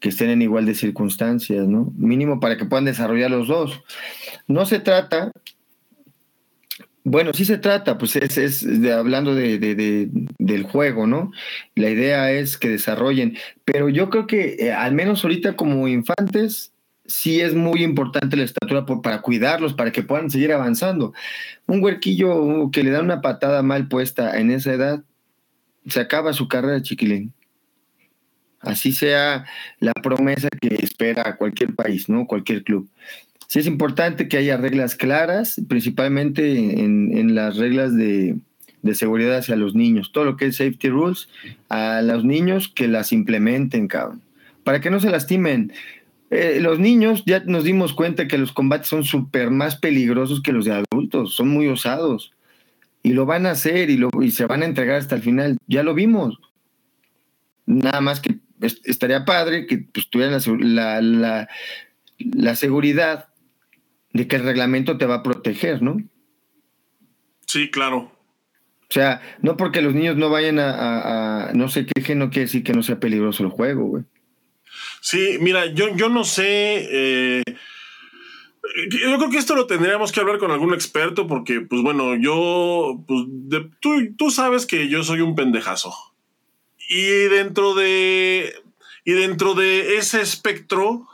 [0.00, 1.92] que estén en igual de circunstancias, ¿no?
[1.96, 3.82] Mínimo para que puedan desarrollar los dos.
[4.48, 5.30] No se trata,
[7.08, 11.30] bueno, sí se trata, pues es, es de, hablando de, del juego, ¿no?
[11.76, 16.72] La idea es que desarrollen, pero yo creo que eh, al menos ahorita como infantes,
[17.04, 21.12] sí es muy importante la estatura para cuidarlos, para que puedan seguir avanzando.
[21.68, 25.04] Un huerquillo que le da una patada mal puesta en esa edad,
[25.86, 27.32] se acaba su carrera, chiquilín.
[28.58, 29.46] Así sea
[29.78, 32.26] la promesa que espera cualquier país, ¿no?
[32.26, 32.90] Cualquier club.
[33.46, 38.36] Sí es importante que haya reglas claras, principalmente en, las reglas de,
[38.92, 40.12] seguridad hacia los niños.
[40.12, 41.28] Todo lo que es safety rules,
[41.68, 44.22] a los niños que las implementen, cabrón.
[44.64, 45.72] Para que no se lastimen.
[46.30, 50.52] Eh, los niños ya nos dimos cuenta que los combates son súper más peligrosos que
[50.52, 52.32] los de adultos, son muy osados
[53.06, 55.58] y lo van a hacer y, lo, y se van a entregar hasta el final.
[55.68, 56.40] Ya lo vimos.
[57.64, 60.40] Nada más que estaría padre que pues, tuvieran
[60.74, 61.48] la,
[62.56, 63.28] seguridad
[64.12, 65.98] de que el reglamento te va a proteger, ¿no?
[67.46, 68.12] Sí, claro.
[68.88, 72.62] O sea, no porque los niños no vayan a, no sé qué no quiere decir
[72.62, 74.04] que no sea peligroso el juego, güey.
[75.00, 76.44] Sí, mira, yo, yo no sé.
[76.90, 77.42] Eh,
[78.90, 83.02] yo creo que esto lo tendríamos que hablar con algún experto porque, pues bueno, yo,
[83.06, 83.22] pues,
[83.80, 85.94] tú, tú sabes que yo soy un pendejazo.
[86.88, 88.54] Y dentro de,
[89.04, 91.08] y dentro de ese espectro,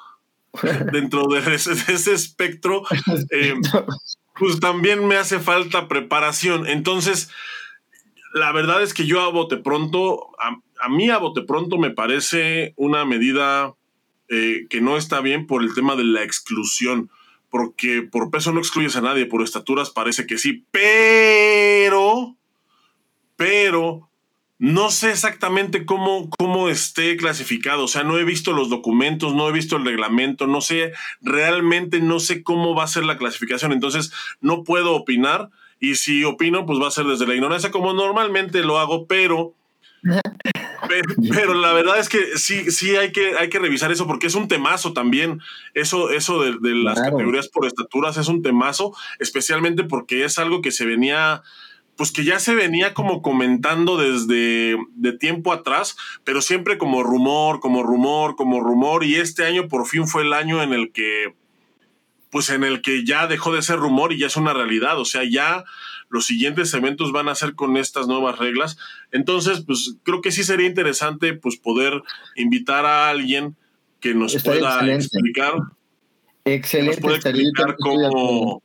[0.92, 2.82] dentro de ese, espectro,
[3.30, 3.54] eh,
[4.38, 6.66] pues también me hace falta preparación.
[6.66, 7.30] Entonces,
[8.34, 12.74] la verdad es que yo a bote pronto, a, mí a bote pronto me parece
[12.76, 13.74] una medida
[14.28, 17.10] eh, que no está bien por el tema de la exclusión
[17.52, 22.34] porque por peso no excluyes a nadie, por estaturas parece que sí, pero,
[23.36, 24.08] pero,
[24.62, 29.48] no sé exactamente cómo, cómo esté clasificado, o sea, no he visto los documentos, no
[29.48, 33.72] he visto el reglamento, no sé, realmente no sé cómo va a ser la clasificación,
[33.72, 37.92] entonces no puedo opinar y si opino, pues va a ser desde la ignorancia como
[37.92, 39.56] normalmente lo hago, pero
[41.28, 44.34] pero, la verdad es que sí, sí hay que, hay que revisar eso porque es
[44.34, 45.40] un temazo también.
[45.74, 50.70] Eso, eso de, las categorías por estaturas es un temazo, especialmente porque es algo que
[50.70, 51.42] se venía,
[52.02, 57.60] pues que ya se venía como comentando desde de tiempo atrás, pero siempre como rumor,
[57.60, 59.04] como rumor, como rumor.
[59.04, 61.36] Y este año por fin fue el año en el que,
[62.28, 64.98] pues en el que ya dejó de ser rumor y ya es una realidad.
[64.98, 65.62] O sea, ya
[66.08, 68.78] los siguientes eventos van a ser con estas nuevas reglas.
[69.12, 72.02] Entonces, pues creo que sí sería interesante pues poder
[72.34, 73.54] invitar a alguien
[74.00, 75.52] que nos pueda explicar.
[76.44, 77.00] Excelente.
[77.00, 78.60] Nos explicar cómo,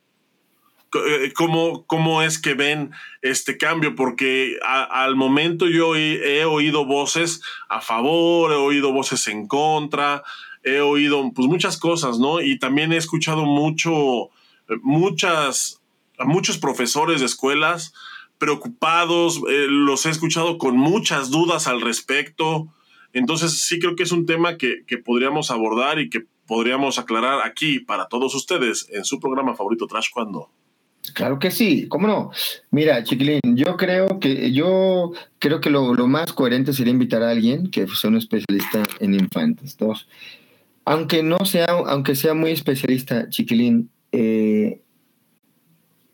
[1.36, 7.82] cómo, cómo, es que ven este cambio, porque al momento yo he, oído voces a
[7.82, 10.24] favor, he oído voces en contra,
[10.64, 12.42] he oído pues muchas cosas, ¿no?
[12.42, 14.30] Y también he escuchado mucho,
[14.82, 15.82] muchas
[16.18, 17.94] a muchos profesores de escuelas
[18.38, 22.68] preocupados, eh, los he escuchado con muchas dudas al respecto.
[23.14, 27.80] Entonces sí creo que es un tema que, podríamos abordar y que podríamos aclarar aquí
[27.80, 30.50] para todos ustedes en su programa favorito Trash Cuando.
[31.12, 32.32] Claro que sí, ¿cómo no?
[32.72, 37.70] Mira, Chiquilín, yo creo que yo creo que lo, más coherente sería invitar a alguien
[37.70, 39.78] que sea un especialista en infantes.
[39.78, 40.08] Dos.
[40.86, 44.82] Aunque no sea, aunque sea muy especialista, Chiquilín, eh,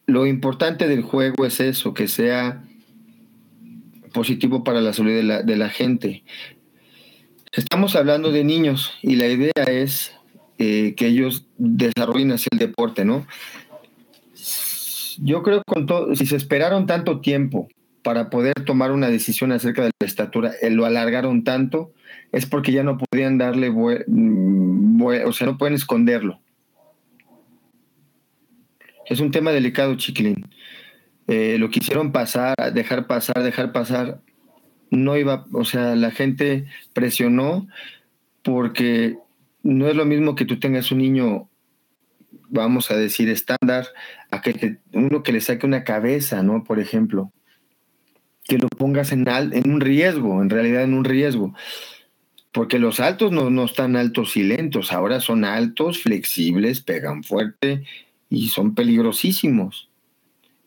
[0.05, 2.63] lo importante del juego es eso, que sea
[4.13, 6.23] positivo para la salud de la, de la gente.
[7.51, 10.13] Estamos hablando de niños y la idea es
[10.59, 13.25] eh, que ellos desarrollen así el deporte, ¿no?
[15.25, 17.69] Yo creo que todo, si se esperaron tanto tiempo
[18.03, 21.93] para poder tomar una decisión acerca de la estatura, eh, lo alargaron tanto,
[22.33, 26.41] es porque ya no podían darle, mm, o sea, no pueden esconderlo.
[29.05, 30.49] Es un tema delicado, chiquilín.
[31.27, 34.19] Eh, lo quisieron pasar, dejar pasar, dejar pasar.
[34.91, 37.67] No iba, o sea, la gente presionó
[38.43, 39.17] porque
[39.63, 41.47] no es lo mismo que tú tengas un niño,
[42.53, 43.87] vamos a decir, estándar,
[44.31, 46.63] a que uno que le saque una cabeza, ¿no?
[46.63, 47.31] Por ejemplo,
[48.45, 51.53] que lo pongas en, en un riesgo, en realidad en un riesgo.
[52.51, 57.83] Porque los altos no, no están altos y lentos, ahora son altos, flexibles, pegan fuerte
[58.29, 59.89] y son peligrosísimos.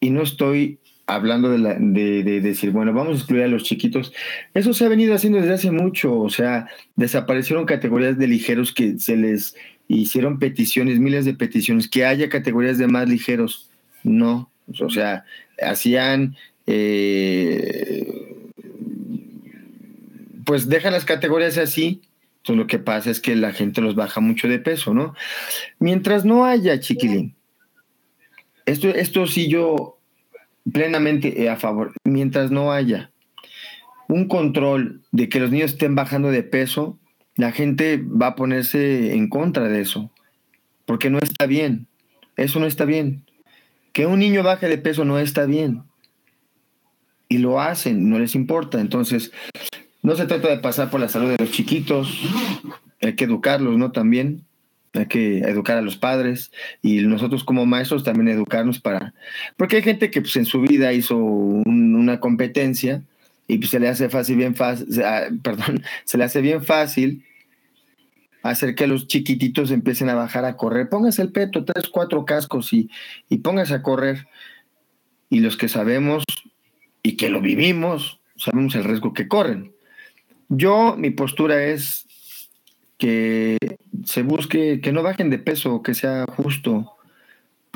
[0.01, 4.13] Y no estoy hablando de, la, de, decir, bueno, vamos a excluir a los chiquitos.
[4.55, 8.99] Eso se ha venido haciendo desde hace mucho, o sea, desaparecieron categorías de ligeros que
[8.99, 9.55] se les
[9.89, 13.71] hicieron peticiones, miles de peticiones, que haya categorías de más ligeros.
[14.03, 15.25] No, o sea,
[15.61, 18.45] hacían, eh,
[20.45, 22.03] pues dejan las categorías así.
[22.39, 25.15] Entonces lo que pasa es que la gente los baja mucho de peso, ¿no?
[25.81, 27.35] Mientras no haya, chiquilín.
[28.67, 29.99] Esto, esto sí yo
[30.73, 31.93] plenamente eh, a favor.
[32.05, 33.11] Mientras no haya
[34.09, 36.99] un control de que los niños estén bajando de peso,
[37.37, 40.11] la gente va a ponerse en contra de eso,
[40.85, 41.87] porque no está bien.
[42.37, 43.25] Eso no está bien.
[43.93, 45.83] Que un niño baje de peso no está bien.
[47.29, 48.81] Y lo hacen, no les importa.
[48.81, 49.33] Entonces,
[50.03, 52.21] no se trata de pasar por la salud de los chiquitos,
[53.01, 53.93] hay que educarlos, ¿no?
[53.93, 54.45] También
[54.95, 59.15] hay que educar a los padres y nosotros como maestros también educarnos para...
[59.57, 63.03] Porque hay gente que pues, en su vida hizo una competencia
[63.49, 64.87] y pues, se le hace fácil, bien fácil,
[65.43, 67.25] perdón, se le hace bien fácil
[68.43, 70.89] hacer que los chiquititos empiecen a bajar a correr.
[70.89, 72.89] Póngase el peto, tres, cuatro cascos y,
[73.29, 74.29] y póngase a correr.
[75.29, 76.23] Y los que sabemos
[77.03, 79.73] y que lo vivimos, sabemos el riesgo que corren.
[80.49, 82.07] Yo, mi postura es
[82.99, 83.59] que
[84.05, 86.96] se busque que no bajen de peso, que sea justo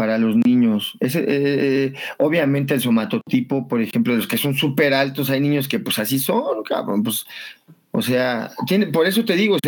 [0.01, 0.97] para los niños.
[1.01, 5.79] Eh, eh, obviamente el somatotipo, por ejemplo, los que son súper altos, hay niños que
[5.79, 7.27] pues así son, cabrón, pues,
[7.91, 9.59] o sea, tiene, por eso te digo,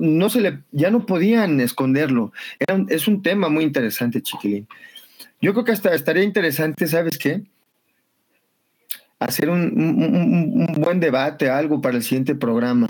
[0.00, 2.32] no se le, ya no podían esconderlo.
[2.88, 4.66] es un tema muy interesante, chiquilín.
[5.40, 7.44] Yo creo que hasta estaría interesante, ¿sabes qué?
[9.20, 12.88] Hacer un buen debate, algo para el siguiente programa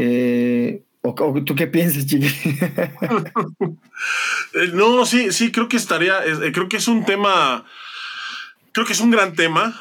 [0.00, 0.84] eh,
[1.16, 2.28] ¿o, tú qué piensas, Chiqui?
[4.54, 7.64] Eh, no, sí, sí, creo que estaría, eh, creo que es un tema,
[8.72, 9.78] creo que es un gran tema,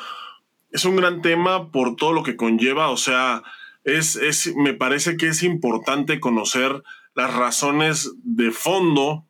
[0.71, 3.43] es un gran tema por todo lo que conlleva, o sea,
[3.83, 9.27] es, es, me parece que es importante conocer las razones de fondo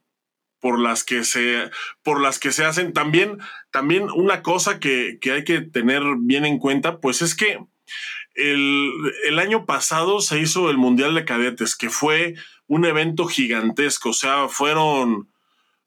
[0.59, 1.69] por las que se,
[2.03, 2.93] por las que se hacen.
[2.93, 3.37] También,
[3.71, 7.59] también una cosa que, que hay que tener bien en cuenta, pues es que
[8.37, 12.35] el, año pasado se hizo el Mundial de Cadetes, que fue
[12.67, 14.09] un evento gigantesco.
[14.09, 15.29] O sea, fueron,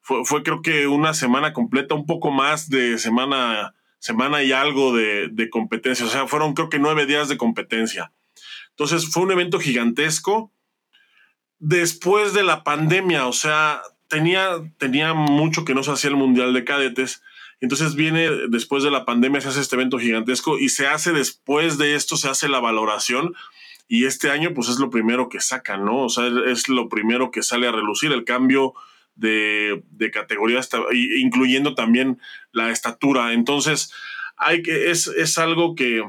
[0.02, 5.28] fue, creo que una semana completa, un poco más de semana, semana y algo de,
[5.28, 6.04] de, competencia.
[6.04, 8.12] O sea, fueron creo que nueve días de competencia.
[8.70, 10.52] Entonces fue un evento gigantesco.
[11.58, 16.52] Después de la pandemia, o sea, tenía, tenía mucho que no se hacía el Mundial
[16.52, 17.22] de Cadetes.
[17.60, 21.76] Entonces viene después de la pandemia, se hace este evento gigantesco y se hace después
[21.78, 23.34] de esto, se hace la valoración
[23.86, 26.04] y este año pues es lo primero que sacan, ¿no?
[26.04, 28.74] O sea, es lo primero que sale a relucir, el cambio
[29.14, 30.60] de, de categoría,
[30.92, 32.20] incluyendo también
[32.52, 33.32] la estatura.
[33.32, 33.92] Entonces,
[34.36, 36.02] hay que, es, es algo que,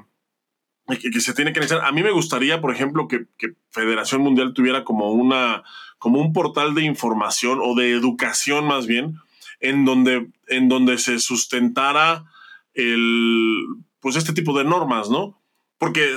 [0.88, 1.86] que, se tiene que necesitar.
[1.86, 5.64] A mí me gustaría, por ejemplo, que, que, Federación Mundial tuviera como una,
[5.98, 9.18] como un portal de información o de educación más bien,
[9.62, 12.26] en donde, en donde se sustentara
[12.74, 13.63] el,
[14.00, 15.41] pues este tipo de normas, ¿no?
[15.78, 16.15] Porque,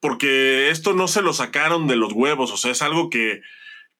[0.00, 3.42] porque esto no se lo sacaron de los huevos, o sea, es algo que,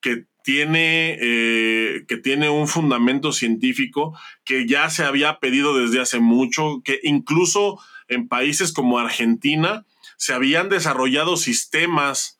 [0.01, 6.19] que tiene, eh, que tiene un fundamento científico que ya se había pedido desde hace
[6.19, 9.85] mucho, que incluso en países como Argentina
[10.17, 12.39] se habían desarrollado sistemas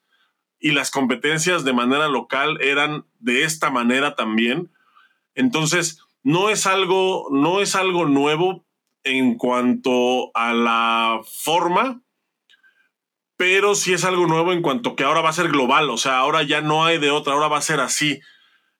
[0.60, 4.72] y las competencias de manera local eran de esta manera también.
[5.34, 8.66] Entonces, no es algo, no es algo nuevo
[9.04, 12.02] en cuanto a la forma,
[13.38, 16.18] pero sí es algo nuevo en cuanto que ahora va a ser global, o sea,
[16.18, 18.22] ahora ya no hay de otra, ahora va a ser así,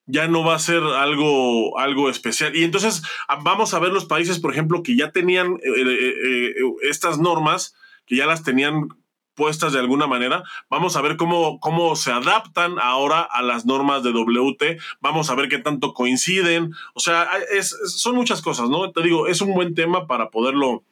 [0.08, 2.56] ya no va a ser algo, algo especial.
[2.56, 3.04] Y entonces
[3.44, 6.54] vamos a ver los países, por ejemplo, que ya tenían eh, eh, eh,
[6.90, 7.76] estas normas,
[8.08, 8.90] que ya las tenían
[9.36, 10.44] puestas de alguna manera.
[10.70, 14.80] Vamos a ver cómo, cómo se adaptan ahora a las normas de WT.
[15.02, 16.74] Vamos a ver qué tanto coinciden.
[16.94, 18.92] O sea, es, son muchas cosas, ¿no?
[18.92, 20.84] Te digo, es un buen tema para poderlo,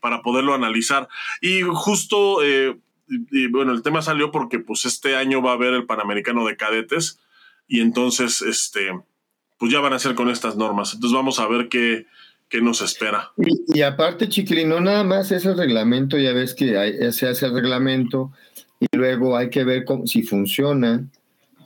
[0.00, 1.08] para poderlo analizar.
[1.40, 2.76] Y justo, eh,
[3.50, 7.20] bueno, el tema salió porque pues este año va a haber el Panamericano de Cadetes
[7.66, 8.92] y entonces, este,
[9.58, 10.94] pues ya van a ser con estas normas.
[10.94, 12.06] Entonces vamos a ver qué,
[12.54, 13.32] qué nos espera.
[13.74, 17.54] Y, aparte, Chiquilín, no nada más es el reglamento, ya ves que se hace el
[17.54, 18.30] reglamento
[18.78, 21.04] y luego hay que ver cómo, si funciona,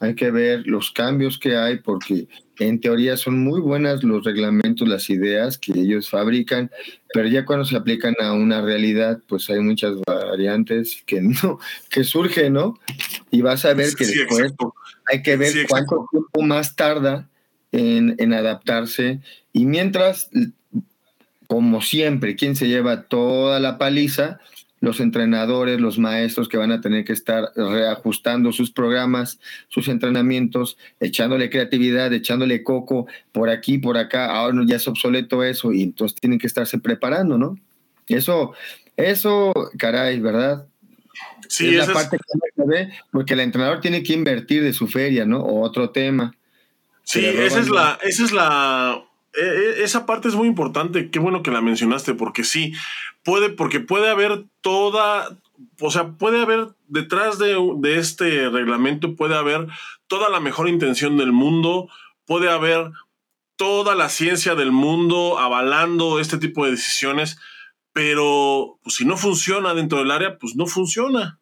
[0.00, 2.26] hay que ver los cambios que hay, porque
[2.58, 6.70] en teoría son muy buenas los reglamentos, las ideas que ellos fabrican,
[7.12, 11.58] pero ya cuando se aplican a una realidad, pues hay muchas variantes que no,
[11.90, 12.78] que surgen, ¿no?
[13.30, 14.54] Y vas a ver que después
[15.12, 17.28] hay que ver cuánto tiempo más tarda
[17.72, 19.20] en, en adaptarse.
[19.52, 20.30] Y mientras
[21.48, 24.38] como siempre, ¿quién se lleva toda la paliza?
[24.80, 30.76] Los entrenadores, los maestros que van a tener que estar reajustando sus programas, sus entrenamientos,
[31.00, 34.26] echándole creatividad, echándole coco por aquí, por acá.
[34.26, 37.58] Ahora ya es obsoleto eso y entonces tienen que estarse preparando, ¿no?
[38.06, 38.52] Eso,
[38.96, 40.66] eso, caray, ¿verdad?
[41.48, 45.24] Sí, es la parte que ve, porque el entrenador tiene que invertir de su feria,
[45.24, 45.40] ¿no?
[45.40, 46.36] O otro tema.
[47.04, 49.07] Sí, esa es la, esa es la
[49.78, 51.10] esa parte es muy importante.
[51.10, 52.72] Qué bueno que la mencionaste, porque sí,
[53.22, 55.36] puede, porque puede haber toda,
[55.80, 59.66] o sea, puede haber detrás de, de, este reglamento, puede haber
[60.06, 61.88] toda la mejor intención del mundo,
[62.26, 62.90] puede haber
[63.56, 67.38] toda la ciencia del mundo avalando este tipo de decisiones,
[67.92, 71.40] pero pues, si no funciona dentro del área, pues no funciona.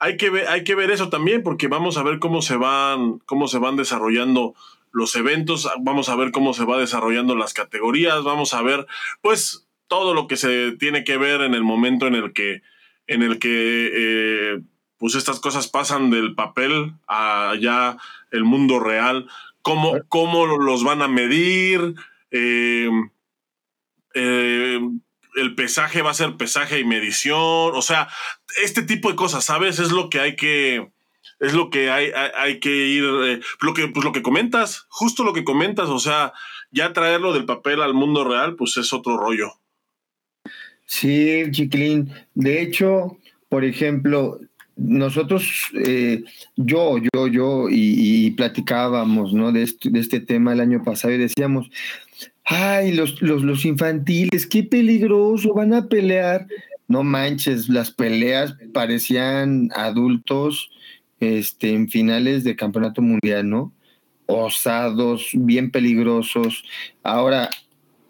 [0.00, 3.18] Hay que, ver, hay que ver eso también, porque vamos a ver cómo se van,
[3.26, 4.54] cómo se van desarrollando
[4.92, 8.86] los eventos, vamos a ver cómo se va desarrollando las categorías, vamos a ver
[9.20, 12.62] pues todo lo que se tiene que ver en el momento en el que,
[13.06, 14.60] en el que eh,
[14.98, 17.96] pues estas cosas pasan del papel a ya
[18.30, 19.28] el mundo real,
[19.62, 21.94] cómo, cómo los van a medir,
[22.30, 22.90] eh,
[24.14, 24.80] eh,
[25.36, 27.38] el pesaje va a ser pesaje y medición,
[27.74, 28.08] o sea,
[28.62, 29.78] este tipo de cosas, ¿sabes?
[29.78, 30.90] Es lo que hay que
[31.40, 35.24] es lo que hay, hay, que ir, eh, lo que, pues lo que comentas, justo
[35.24, 36.32] lo que comentas, o sea,
[36.70, 39.52] ya traerlo del papel al mundo real, pues es otro rollo.
[40.84, 42.10] Sí, Chiquilín.
[42.34, 43.18] De hecho,
[43.48, 44.40] por ejemplo,
[44.76, 46.24] nosotros, eh,
[46.56, 49.52] yo, yo, yo, y, platicábamos, ¿no?
[49.52, 51.70] De este, de este tema el año pasado y decíamos,
[52.44, 56.46] ay, los, los, los infantiles, qué peligroso, van a pelear.
[56.86, 60.70] No manches, las peleas parecían adultos
[61.20, 63.72] este, en finales de campeonato mundial, ¿no?
[64.26, 66.64] Osados, bien peligrosos.
[67.02, 67.50] Ahora,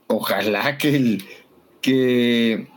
[0.08, 1.24] ojalá que el
[1.80, 2.68] que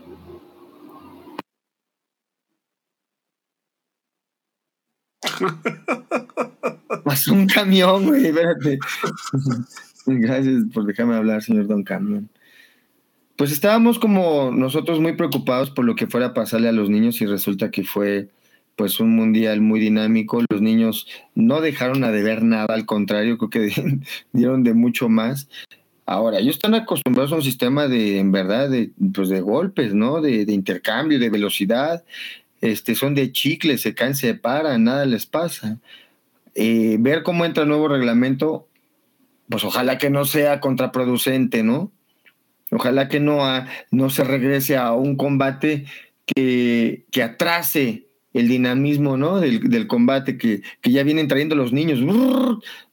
[7.03, 8.79] Pasó un camión, güey, espérate.
[10.05, 12.29] Gracias por dejarme hablar, señor Don Camión.
[13.35, 17.21] Pues estábamos como nosotros muy preocupados por lo que fuera a pasarle a los niños
[17.21, 18.29] y resulta que fue
[18.81, 20.41] pues un mundial muy dinámico.
[20.49, 21.05] Los niños
[21.35, 23.99] no dejaron a deber nada, al contrario, creo que
[24.33, 25.47] dieron de mucho más.
[26.07, 30.19] Ahora, ellos están acostumbrados a un sistema de, en verdad, de, pues de golpes, ¿no?
[30.19, 32.03] De, intercambio, de velocidad.
[32.59, 35.77] Este, son de chicle, se caen, se paran, nada les pasa.
[36.55, 38.67] Eh, ver cómo entra el nuevo reglamento,
[39.47, 41.91] pues ojalá que no sea contraproducente, ¿no?
[42.71, 43.43] Ojalá que no,
[43.91, 45.85] no se regrese a un combate
[46.25, 49.39] que, que atrase el dinamismo ¿no?
[49.39, 51.99] del, combate que, ya vienen trayendo los niños,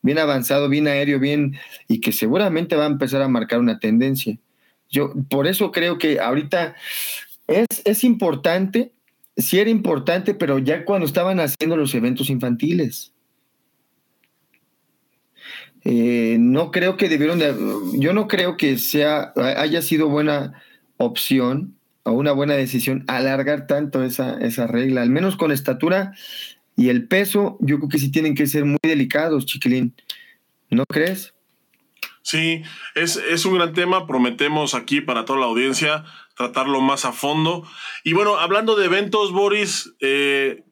[0.02, 4.38] bien avanzado, bien aéreo, bien, y que seguramente va a empezar a marcar una tendencia.
[4.90, 6.74] Yo por eso creo que ahorita
[7.46, 8.92] es, es importante,
[9.36, 13.12] sí era importante, pero ya cuando estaban haciendo los eventos infantiles.
[15.84, 17.54] Eh, no creo que debieron de,
[17.94, 20.60] yo no creo que sea, haya sido buena
[20.96, 21.77] opción
[22.12, 26.14] una buena decisión alargar tanto esa, esa regla, al menos con estatura
[26.78, 29.96] y el peso, yo creo que sí tienen que ser muy delicados, chiquilín.
[30.70, 31.34] ¿No crees?
[32.22, 32.62] Sí,
[32.94, 34.06] es, es, un gran tema.
[34.06, 36.04] Prometemos aquí para toda la audiencia
[36.36, 37.66] tratarlo más a fondo.
[38.04, 40.62] Y bueno, hablando de eventos, Boris, eh,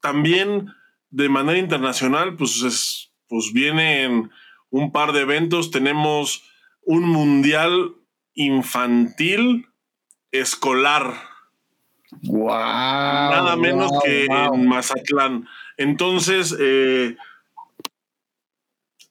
[0.00, 0.72] también
[1.10, 4.30] de manera internacional, pues, es, pues vienen
[4.68, 5.72] un par de eventos.
[5.72, 6.44] Tenemos
[6.82, 7.96] un mundial
[8.34, 9.66] infantil
[10.32, 11.14] escolar.
[12.22, 15.48] Wow, Nada menos que en Mazatlán.
[15.76, 17.16] Entonces, eh,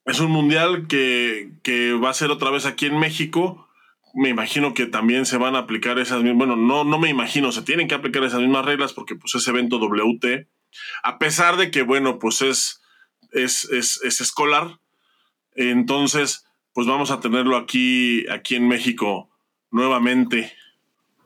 [0.05, 1.51] es un mundial que,
[2.03, 3.67] va a ser otra vez aquí en México,
[4.15, 7.51] me imagino que también se van a aplicar esas mismas, bueno, no, no me imagino,
[7.51, 10.47] se tienen que aplicar esas mismas reglas porque pues es evento WT,
[11.03, 12.81] a pesar de que, bueno, pues es,
[13.31, 14.79] es, es, es escolar,
[15.55, 19.29] entonces, pues vamos a tenerlo aquí, aquí en México
[19.71, 20.53] nuevamente.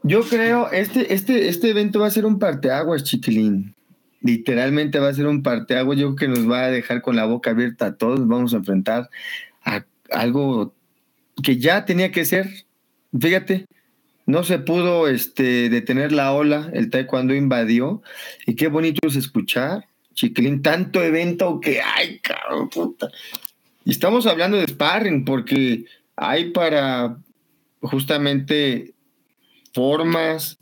[0.03, 3.73] Yo creo, este, este, este evento va a ser un parteaguas, chiquilín.
[4.19, 5.97] Literalmente va a ser un parteaguas.
[5.97, 8.27] Yo creo que nos va a dejar con la boca abierta a todos.
[8.27, 9.09] Vamos a enfrentar
[9.63, 10.73] a algo
[11.41, 12.49] que ya tenía que ser.
[13.17, 13.65] Fíjate,
[14.25, 18.01] no se pudo este, detener la ola, el taekwondo invadió.
[18.45, 23.07] Y qué bonito es escuchar, chiquilín, tanto evento que hay, cabrón, puta.
[23.85, 25.85] Y estamos hablando de sparring, porque
[26.17, 27.17] hay para
[27.81, 28.93] justamente
[29.73, 30.57] formas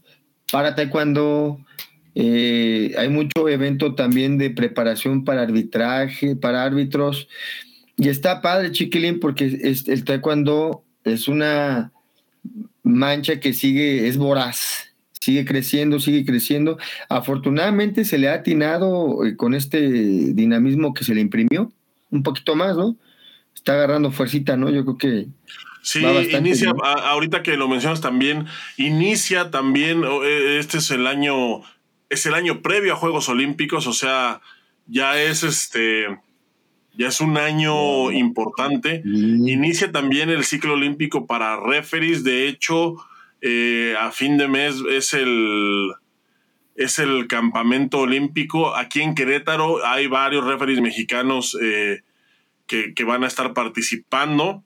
[0.52, 1.60] para taekwondo.
[2.14, 7.28] Eh, hay mucho evento también de preparación para arbitraje, para árbitros.
[7.98, 11.92] Y está padre, chiquilín, porque el taekwondo es una
[12.84, 16.78] mancha que sigue, es voraz, sigue creciendo, sigue creciendo.
[17.10, 19.80] Afortunadamente se le ha atinado eh, con este
[20.34, 21.72] dinamismo que se le imprimió,
[22.10, 22.98] un poquito más, ¿no?
[23.56, 24.70] Está agarrando fuercita, ¿no?
[24.70, 25.28] Yo creo que
[25.82, 28.46] Sí, inicia, ahorita que lo mencionas también,
[28.78, 31.62] inicia también, e, este es el año,
[32.10, 34.42] es el año previo a Juegos Olímpicos, o sea,
[34.86, 36.06] ya es este,
[36.94, 39.02] ya es un año importante.
[39.06, 42.98] Inicia también el ciclo olímpico para referees, de hecho,
[43.42, 45.94] eh, a fin de mes es el,
[46.76, 48.76] es el campamento olímpico.
[48.76, 52.02] Aquí en Querétaro hay varios referees mexicanos eh,
[52.68, 54.64] que, que van a estar participando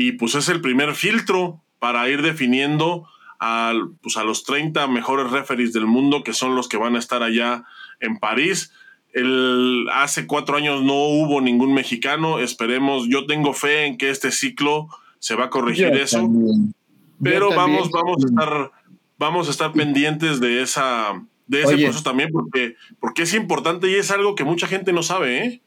[0.00, 3.06] y pues es el primer filtro para ir definiendo
[3.38, 6.98] a, pues a los 30 mejores referees del mundo, que son los que van a
[6.98, 7.64] estar allá
[8.00, 8.72] en París.
[9.12, 14.30] El, hace cuatro años no hubo ningún mexicano, esperemos, yo tengo fe en que este
[14.30, 14.88] ciclo
[15.18, 16.26] se va a corregir eso,
[17.22, 18.70] pero vamos, vamos a estar,
[19.18, 23.96] vamos a estar pendientes de esa, de ese proceso también, porque, porque es importante y
[23.96, 25.62] es algo que mucha gente no sabe, ¿eh?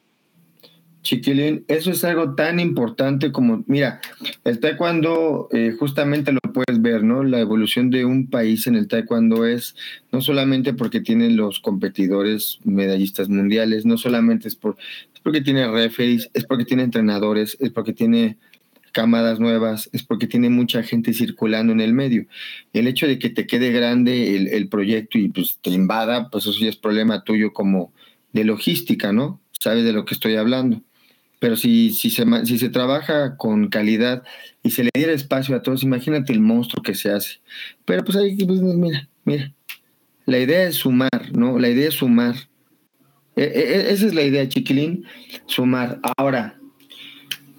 [1.04, 4.00] Chiquilín, eso es algo tan importante como, mira,
[4.46, 7.26] el taekwondo eh, justamente lo puedes ver, ¿no?
[7.26, 9.76] La evolución de un país en el taekwondo es
[10.14, 14.78] no solamente porque tiene los competidores medallistas mundiales, no solamente es, por,
[15.14, 18.38] es porque tiene referees, es porque tiene entrenadores, es porque tiene
[18.94, 22.28] camadas nuevas, es porque tiene mucha gente circulando en el medio.
[22.72, 26.46] El hecho de que te quede grande el, el proyecto y pues te invada, pues
[26.46, 27.92] eso ya es problema tuyo como
[28.32, 29.42] de logística, ¿no?
[29.52, 30.82] Sabes de lo que estoy hablando
[31.44, 34.24] pero si, si, se, si se trabaja con calidad
[34.64, 37.42] y se le diera espacio a todos, imagínate el monstruo que se hace.
[37.84, 39.54] Pero pues ahí, pues, mira, mira,
[40.26, 41.60] la idea es sumar, ¿no?
[41.60, 42.36] La idea es sumar.
[43.36, 45.04] E, e, e, esa es la idea, chiquilín,
[45.46, 46.00] sumar.
[46.16, 46.58] Ahora,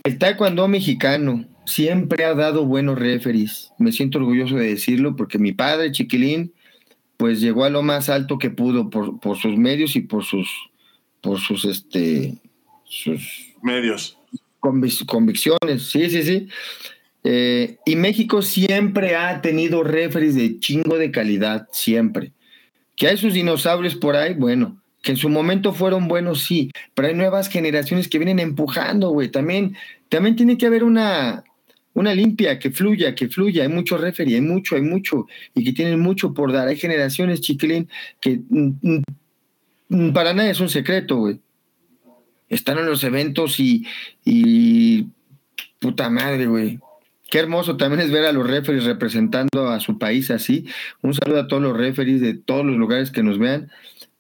[0.05, 3.71] el taekwondo mexicano siempre ha dado buenos referees.
[3.79, 6.55] Me siento orgulloso de decirlo porque mi padre, chiquilín,
[7.19, 10.49] pues llegó a lo más alto que pudo por, por sus medios y por sus,
[11.21, 12.39] por sus, este,
[12.85, 14.19] sus medios.
[14.61, 16.49] convicciones, sí, sí, sí.
[17.25, 22.33] Eh, y México siempre ha tenido referees de chingo de calidad, siempre.
[22.97, 27.09] Que hay sus dinosaurios por ahí, bueno, que en su momento fueron buenos, sí, pero
[27.09, 29.31] hay nuevas generaciones que vienen empujando, güey.
[29.31, 29.77] También,
[30.11, 31.45] también tiene que haber una,
[31.95, 33.63] una limpia, que fluya, que fluya.
[33.63, 36.69] Hay mucho referee, hay mucho, hay mucho, y que tienen mucho por dar.
[36.69, 37.89] Hay generaciones, chiquilín,
[38.21, 39.03] que mm,
[39.89, 41.41] mm, para nada es un secreto, güey
[42.55, 45.07] están en los eventos y,
[45.81, 46.79] puta madre, güey.
[47.31, 50.67] Qué hermoso también es ver a los referees representando a su país así.
[51.03, 53.71] Un saludo a todos los referees de todos los lugares que nos vean,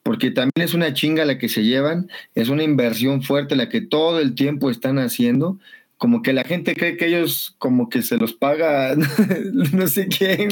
[0.02, 3.80] porque también es una chinga la que se llevan, es una inversión fuerte la que
[3.80, 5.58] todo el tiempo están haciendo.
[5.96, 8.96] Como que la gente cree que ellos como que se los paga
[9.72, 10.48] no sé quién.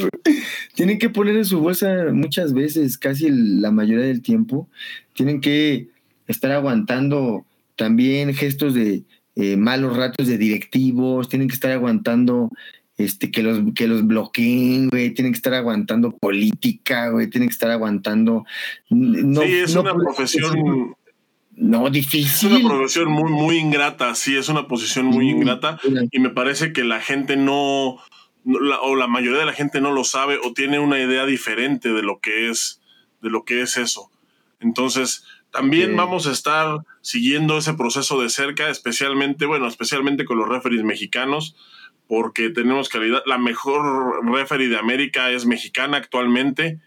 [0.73, 4.69] Tienen que poner en su bolsa muchas veces, casi la mayoría del tiempo.
[5.13, 5.89] Tienen que
[6.27, 7.45] estar aguantando
[7.75, 9.03] también gestos de
[9.35, 12.49] eh, malos ratos de directivos, tienen que estar aguantando
[12.97, 17.53] este, que los, que los bloqueen, güey, tienen que estar aguantando política, güey, tienen que
[17.53, 18.45] estar aguantando...
[18.89, 20.95] No, sí, es una profesión...
[21.55, 22.51] No, difícil.
[22.51, 25.79] Es una profesión muy, muy ingrata, sí, es una posición muy ingrata
[26.11, 27.99] y me parece que la gente no,
[28.45, 32.01] o la mayoría de la gente no lo sabe o tiene una idea diferente de
[32.01, 32.81] lo que es,
[33.21, 34.09] de lo que es eso.
[34.59, 40.49] Entonces, también vamos a estar siguiendo ese proceso de cerca, especialmente, bueno, especialmente con los
[40.49, 41.55] referees mexicanos,
[42.07, 43.21] porque tenemos calidad.
[43.27, 46.79] La mejor referee de América es mexicana actualmente.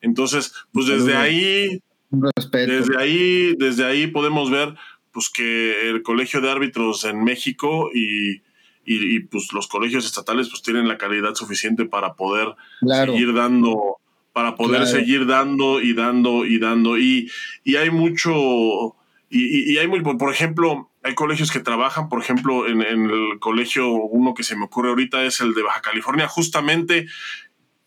[0.00, 4.74] Entonces, pues desde ahí, desde ahí, desde ahí podemos ver
[5.10, 8.40] pues que el colegio de árbitros en México y,
[8.84, 13.98] y, pues los colegios estatales pues tienen la calidad suficiente para poder seguir dando,
[14.32, 16.98] para poder seguir dando y dando y dando.
[16.98, 17.30] Y,
[17.64, 18.96] y hay mucho,
[19.28, 23.38] y, y, hay muy, por ejemplo, hay colegios que trabajan, por ejemplo, en, en, el
[23.40, 27.06] colegio, uno que se me ocurre ahorita es el de Baja California, justamente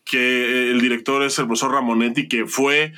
[0.04, 2.92] que el director es el profesor Ramonetti, que fue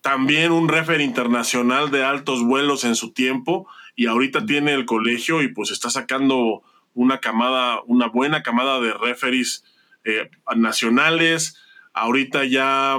[0.00, 5.42] también un refer internacional de altos vuelos en su tiempo y ahorita tiene el colegio
[5.42, 6.62] y pues está sacando
[6.94, 9.64] una camada, una buena camada de referees
[10.04, 11.56] eh, nacionales.
[11.96, 12.98] Ahorita ya,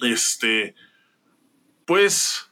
[0.00, 0.74] este,
[1.84, 2.50] pues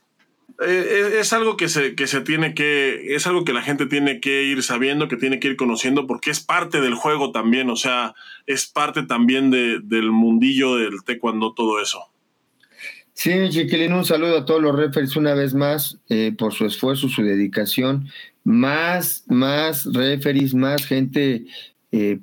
[0.67, 4.19] eh, es algo que se, que se tiene que, es algo que la gente tiene
[4.19, 7.77] que ir sabiendo, que tiene que ir conociendo, porque es parte del juego también, o
[7.77, 8.15] sea,
[8.47, 12.11] es parte también de, del mundillo del taekwondo, todo eso.
[13.13, 17.09] Sí, Chiquilín, un saludo a todos los referees una vez más eh, por su esfuerzo,
[17.09, 18.09] su dedicación.
[18.43, 21.45] Más, más referees, más gente
[21.93, 22.19] eh,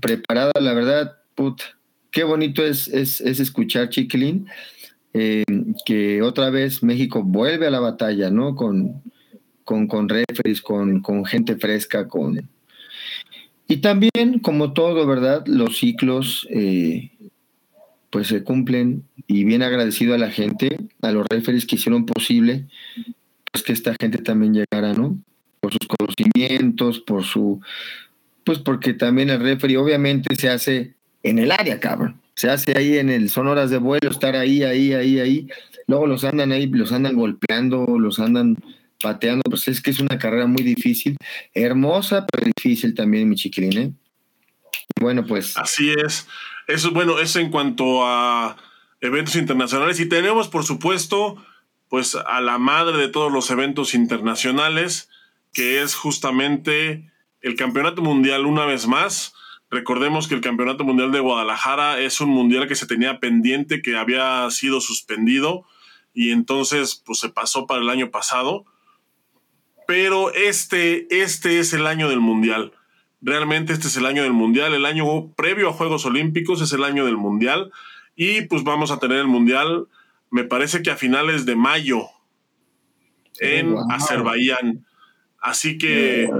[0.00, 1.73] preparada, la verdad, puta,
[2.14, 4.46] qué bonito es, es, escuchar, Chiquilín,
[5.12, 5.42] eh,
[5.84, 8.54] que otra vez México vuelve a la batalla, ¿no?
[8.54, 9.02] Con,
[9.64, 12.48] con, con referees, con, con gente fresca, con...
[13.66, 15.44] Y también, como todo, ¿verdad?
[15.46, 16.46] Los ciclos
[18.10, 22.68] pues se cumplen y bien agradecido a la gente, a los referees que hicieron posible,
[23.50, 25.18] pues que esta gente también llegara, ¿no?
[25.58, 27.60] Por sus conocimientos, por su,
[28.44, 30.94] pues porque también el referee obviamente se hace
[31.24, 32.20] en el área, cabrón.
[32.36, 35.48] Se hace ahí en el, son horas de vuelo, estar ahí, ahí, ahí, ahí.
[35.88, 38.56] Luego los andan ahí, los andan golpeando, los andan
[39.02, 41.16] pateando, pues es que es una carrera muy difícil,
[41.52, 43.92] hermosa, pero difícil también, mi chiquilín, ¿eh?
[45.00, 45.56] Bueno, pues.
[45.56, 46.28] Así es.
[46.66, 48.56] Eso, bueno, eso en cuanto a
[49.00, 50.00] eventos internacionales.
[50.00, 51.42] Y tenemos, por supuesto,
[51.88, 55.10] pues a la madre de todos los eventos internacionales,
[55.52, 57.10] que es justamente
[57.40, 59.33] el Campeonato Mundial una vez más.
[59.74, 63.96] Recordemos que el Campeonato Mundial de Guadalajara es un mundial que se tenía pendiente, que
[63.96, 65.66] había sido suspendido
[66.12, 68.66] y entonces pues se pasó para el año pasado.
[69.88, 72.72] Pero este, este es el año del mundial.
[73.20, 76.84] Realmente este es el año del Mundial, el año previo a Juegos Olímpicos es el
[76.84, 77.72] año del Mundial
[78.14, 79.88] y pues vamos a tener el Mundial,
[80.30, 82.04] me parece que a finales de mayo
[83.40, 84.86] en Azerbaiyán.
[85.40, 86.30] Así que,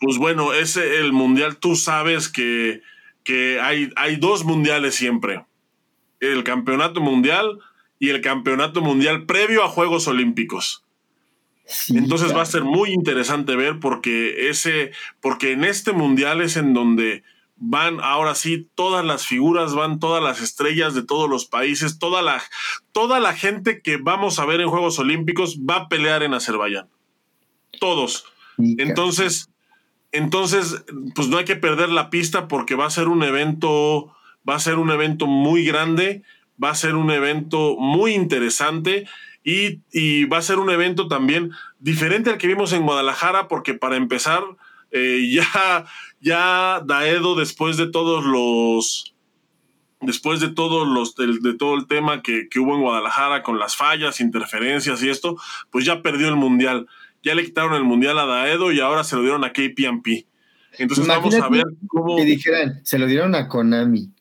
[0.00, 2.82] pues bueno, ese el Mundial, tú sabes que,
[3.24, 5.44] que hay, hay dos Mundiales siempre,
[6.20, 7.58] el Campeonato Mundial
[7.98, 10.84] y el Campeonato Mundial previo a Juegos Olímpicos.
[11.88, 16.74] Entonces va a ser muy interesante ver porque ese, porque en este mundial es en
[16.74, 17.24] donde
[17.56, 22.22] van ahora sí todas las figuras, van todas las estrellas de todos los países, toda
[22.22, 22.42] la,
[22.92, 26.88] toda la gente que vamos a ver en Juegos Olímpicos va a pelear en Azerbaiyán.
[27.80, 28.26] Todos.
[28.58, 29.50] Entonces,
[30.12, 30.84] entonces,
[31.14, 34.14] pues no hay que perder la pista porque va a ser un evento,
[34.48, 36.22] va a ser un evento muy grande,
[36.62, 39.06] va a ser un evento muy interesante
[39.46, 43.96] y, va a ser un evento también diferente al que vimos en Guadalajara, porque para
[43.96, 44.42] empezar,
[44.90, 45.86] eh, ya,
[46.20, 49.12] ya Daedo, después de todos los.
[50.00, 54.20] Después de todos los, de, todo el tema que, hubo en Guadalajara con las fallas,
[54.20, 55.36] interferencias y esto,
[55.70, 56.86] pues ya perdió el mundial.
[57.26, 60.28] Ya le quitaron el mundial a Daedo y ahora se lo dieron a KPMP.
[60.78, 62.14] Entonces vamos a ver cómo.
[62.14, 64.12] Que dijeran, se lo dieron a Konami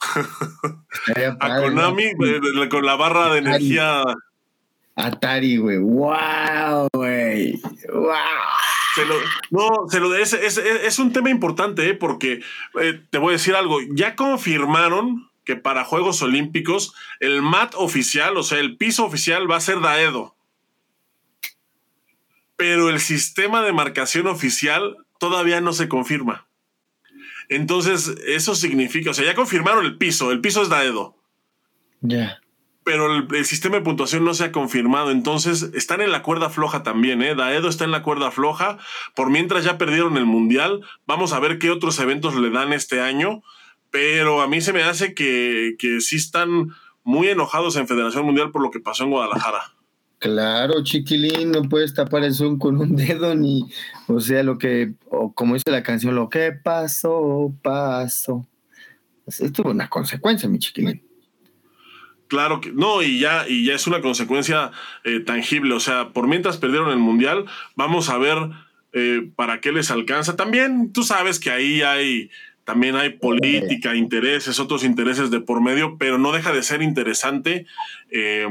[1.40, 2.12] a Konami
[2.70, 4.02] con la barra de energía.
[4.96, 5.76] Atari, güey.
[5.76, 7.60] ¡Wow, güey!
[7.92, 8.14] ¡Wow!
[9.50, 11.94] no, se lo, es, es, un tema importante, ¿eh?
[11.94, 12.40] porque
[12.80, 13.78] eh, te voy a decir algo.
[13.92, 19.56] Ya confirmaron que para Juegos Olímpicos el mat oficial, o sea, el piso oficial va
[19.56, 20.34] a ser Daedo.
[22.58, 26.48] Pero el sistema de marcación oficial todavía no se confirma.
[27.48, 31.16] Entonces, eso significa, o sea, ya confirmaron el piso, el piso es Daedo.
[32.00, 32.40] Ya.
[32.84, 36.82] Pero el, sistema de puntuación no se ha confirmado, entonces están en la cuerda floja
[36.82, 37.36] también, ¿eh?
[37.36, 38.78] Daedo está en la cuerda floja,
[39.14, 43.00] por mientras ya perdieron el Mundial, vamos a ver qué otros eventos le dan este
[43.00, 43.42] año,
[43.92, 48.50] pero a mí se me hace que, que sí están muy enojados en Federación Mundial
[48.50, 49.77] por lo que pasó en Guadalajara.
[50.18, 53.68] Claro, chiquilín, no puedes tapar el zoom con un dedo ni,
[54.08, 58.46] o sea, lo que, o como dice la canción, lo que pasó, pasó.
[59.26, 61.02] Esto es una consecuencia, mi chiquilín.
[62.28, 64.70] Claro que no, y ya, y ya es una consecuencia
[65.04, 65.74] eh, tangible.
[65.74, 68.38] O sea, por mientras perdieron el mundial, vamos a ver
[68.92, 70.36] eh, para qué les alcanza.
[70.36, 72.30] También tú sabes que ahí hay,
[72.64, 77.66] también hay política, intereses, otros intereses de por medio, pero no deja de ser interesante.
[78.10, 78.46] Eh,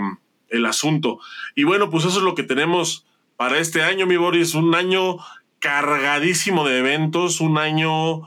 [0.49, 1.19] el asunto.
[1.55, 5.17] Y bueno, pues eso es lo que tenemos para este año, mi Boris, un año
[5.59, 8.23] cargadísimo de eventos, un año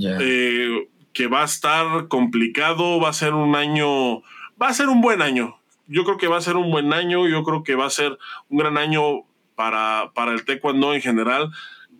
[0.00, 4.20] eh, que va a estar complicado, va a ser un año,
[4.60, 5.56] va a ser un buen año.
[5.86, 8.18] Yo creo que va a ser un buen año, yo creo que va a ser
[8.48, 11.50] un gran año para, para el taekwondo en general.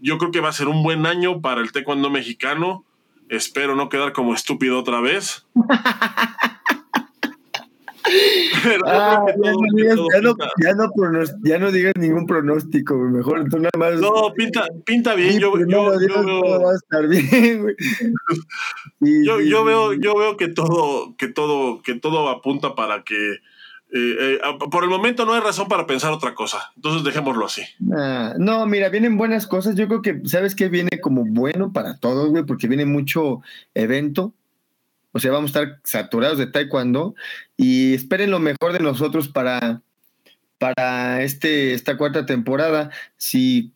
[0.00, 2.84] Yo creo que va a ser un buen año para el taekwondo mexicano.
[3.28, 5.46] Espero no quedar como estúpido otra vez.
[11.44, 13.94] ya, no, digas, ningún pronóstico, mejor tú nada más.
[14.00, 15.38] No, pinta, pinta bien.
[15.38, 15.52] Yo,
[19.00, 23.38] yo, yo, veo, yo veo que todo, que todo, que todo apunta para que
[23.96, 24.38] eh, eh,
[24.72, 26.72] por el momento no hay razón para pensar otra cosa.
[26.74, 27.62] Entonces dejémoslo así.
[27.78, 29.76] no, mira, vienen buenas cosas.
[29.76, 30.68] Yo creo que, ¿sabes qué?
[30.68, 33.40] Viene como bueno para todos, güey, porque viene mucho
[33.72, 34.34] evento.
[35.14, 37.14] O sea, vamos a estar saturados de taekwondo
[37.56, 39.80] y esperen lo mejor de nosotros para,
[40.58, 42.90] para este, esta cuarta temporada.
[43.16, 43.72] Si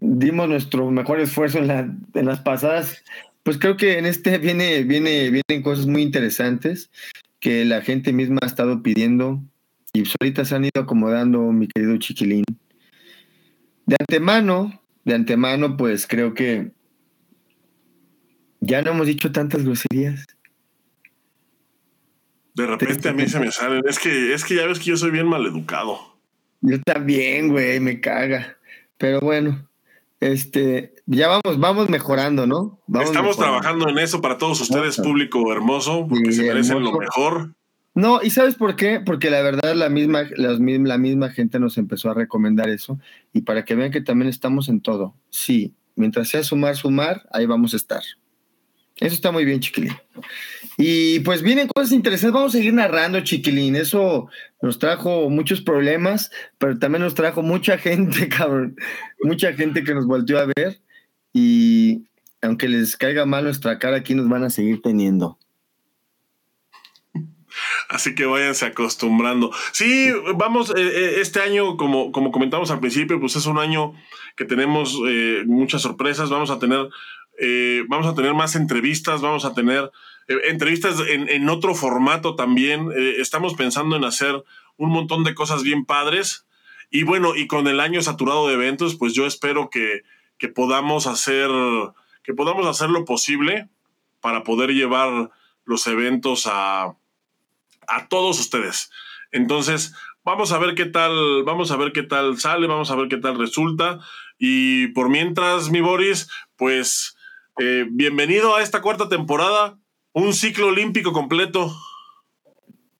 [0.00, 3.04] dimos nuestro mejor esfuerzo en, la, en las pasadas,
[3.44, 6.90] pues creo que en este viene, viene, vienen cosas muy interesantes
[7.38, 9.40] que la gente misma ha estado pidiendo
[9.92, 12.44] y ahorita se han ido acomodando, mi querido chiquilín.
[13.86, 16.72] De antemano, de antemano, pues creo que
[18.60, 20.26] ya no hemos dicho tantas groserías.
[22.54, 23.82] De repente a mí se me salen.
[23.86, 26.18] Es que, es que ya ves que yo soy bien maleducado.
[26.60, 28.56] Yo también, güey, me caga.
[28.96, 29.68] Pero bueno,
[30.18, 32.80] este, ya vamos, vamos mejorando, ¿no?
[33.00, 37.54] Estamos trabajando en eso para todos ustedes, público hermoso, porque se merecen lo mejor.
[37.94, 39.00] No, ¿y sabes por qué?
[39.00, 42.98] Porque la verdad la misma, la misma gente nos empezó a recomendar eso
[43.32, 45.14] y para que vean que también estamos en todo.
[45.30, 48.02] Sí, mientras sea sumar, sumar, ahí vamos a estar.
[49.00, 49.94] Eso está muy bien, chiquilín.
[50.76, 52.34] Y pues vienen cosas interesantes.
[52.34, 53.76] Vamos a seguir narrando, chiquilín.
[53.76, 54.28] Eso
[54.60, 58.76] nos trajo muchos problemas, pero también nos trajo mucha gente, cabrón.
[59.22, 60.80] Mucha gente que nos volteó a ver.
[61.32, 62.04] Y
[62.42, 65.38] aunque les caiga mal nuestra cara, aquí nos van a seguir teniendo.
[67.88, 69.50] Así que váyanse acostumbrando.
[69.72, 73.94] Sí, vamos, eh, eh, este año, como, como comentamos al principio, pues es un año
[74.36, 76.30] que tenemos eh, muchas sorpresas.
[76.30, 76.88] Vamos a tener
[77.38, 79.92] eh, vamos a tener más entrevistas, vamos a tener
[80.26, 82.90] eh, entrevistas en, otro formato también.
[82.96, 84.44] Eh, estamos pensando en hacer
[84.76, 86.46] un montón de cosas bien padres.
[86.90, 90.02] Y bueno, y con el año saturado de eventos, pues yo espero que,
[90.54, 91.50] podamos hacer
[92.22, 93.68] que podamos hacer lo posible
[94.20, 95.30] para poder llevar
[95.64, 96.94] los eventos a,
[97.86, 98.90] a todos ustedes.
[99.32, 103.08] Entonces, vamos a ver qué tal, vamos a ver qué tal sale, vamos a ver
[103.08, 104.00] qué tal resulta.
[104.38, 107.17] Y por mientras, mi Boris, pues
[107.58, 109.78] eh, bienvenido a esta cuarta temporada,
[110.12, 111.74] un ciclo olímpico completo.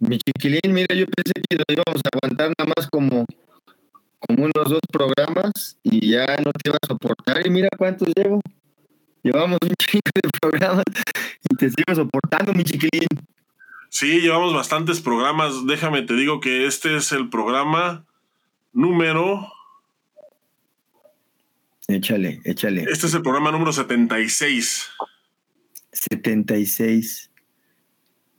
[0.01, 3.25] Mi chiquilín, mira, yo pensé que lo íbamos a aguantar nada más como,
[4.19, 7.47] como unos dos programas y ya no te iba a soportar.
[7.47, 8.41] Y mira cuántos llevo.
[9.23, 10.85] Llevamos un chingo de programas
[11.51, 13.09] y te sigo soportando, mi chiquilín.
[13.91, 15.67] Sí, llevamos bastantes programas.
[15.67, 18.05] Déjame, te digo que este es el programa
[18.73, 19.49] número
[21.89, 22.84] Échale, échale.
[22.91, 24.91] Este es el programa número 76.
[25.91, 27.30] 76.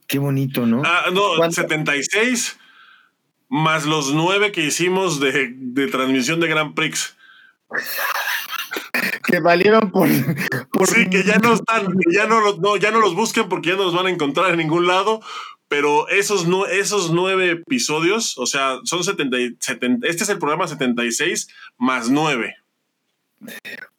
[0.06, 0.82] Qué bonito, ¿no?
[0.84, 2.58] Ah, no, 76
[3.50, 7.16] más los nueve que hicimos de, transmisión de Grand Prix.
[9.26, 13.70] que valieron por, Sí, que ya no están, ya no, ya no los busquen porque
[13.70, 15.20] ya no los van a encontrar en ningún lado.
[15.66, 21.48] Pero esos, esos nueve episodios, o sea, son 70, 70, este es el programa 76
[21.76, 22.59] más nueve.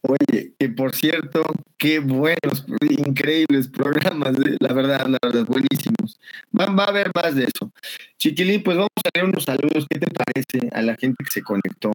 [0.01, 1.43] Oye, que por cierto,
[1.77, 6.19] qué buenos, increíbles programas, la verdad, la buenísimos.
[6.57, 7.71] Va, va, a haber más de eso.
[8.17, 11.41] Chiquilín, pues vamos a leer unos saludos, ¿qué te parece a la gente que se
[11.41, 11.91] conectó?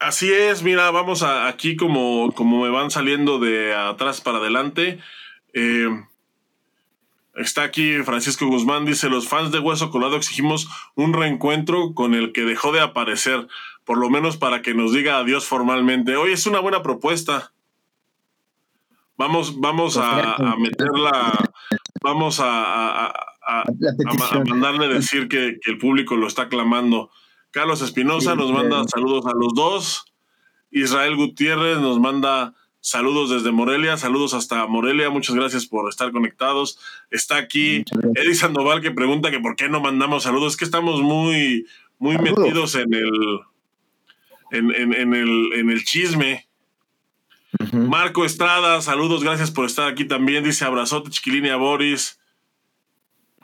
[0.00, 5.00] Así es, mira, vamos a, aquí como, como me van saliendo de atrás para adelante.
[5.54, 5.88] Eh,
[7.34, 12.32] está aquí Francisco Guzmán, dice, los fans de Hueso Colado exigimos un reencuentro con el
[12.32, 13.48] que dejó de aparecer
[13.88, 16.14] por lo menos para que nos diga adiós formalmente.
[16.14, 17.54] Hoy es una buena propuesta.
[19.16, 21.50] Vamos, vamos a, meterla,
[22.02, 23.14] vamos a,
[24.46, 27.10] mandarle decir que, el público lo está clamando.
[27.50, 30.04] Carlos Espinosa nos manda saludos a los dos.
[30.70, 36.78] Israel Gutiérrez nos manda saludos desde Morelia, saludos hasta Morelia, muchas gracias por estar conectados.
[37.10, 37.84] Está aquí
[38.16, 41.64] Eddie Sandoval que pregunta que por qué no mandamos saludos, es que estamos muy,
[41.98, 43.40] muy metidos en el,
[44.50, 46.48] en, el, en el chisme.
[47.72, 50.44] Marco Estrada, saludos, gracias por estar aquí también.
[50.44, 52.18] Dice abrazote, chiquilín a Boris.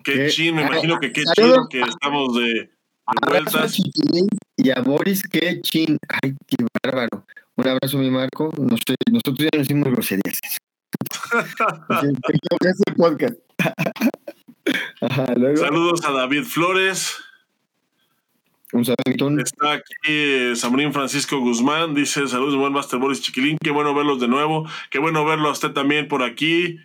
[0.05, 2.71] Qué, chin, me imagino que qué chido que estamos de,
[3.27, 3.67] vuelta.
[3.77, 4.27] Y
[4.57, 5.99] y a Boris Kechin.
[6.23, 7.27] Ay, qué bárbaro.
[7.57, 8.53] Un abrazo, mi Marco.
[8.59, 8.97] nosotros
[9.39, 10.39] ya nos hicimos groserías.
[15.57, 17.17] Saludos a David Flores.
[18.75, 19.41] Un saludo.
[19.41, 21.95] Está aquí eh, Samurín Francisco Guzmán.
[21.95, 23.57] Dice: Saludos, buen Master Boris Chiquilín.
[23.62, 24.68] Qué bueno verlos de nuevo.
[24.91, 26.81] Qué bueno verlo a usted también por aquí.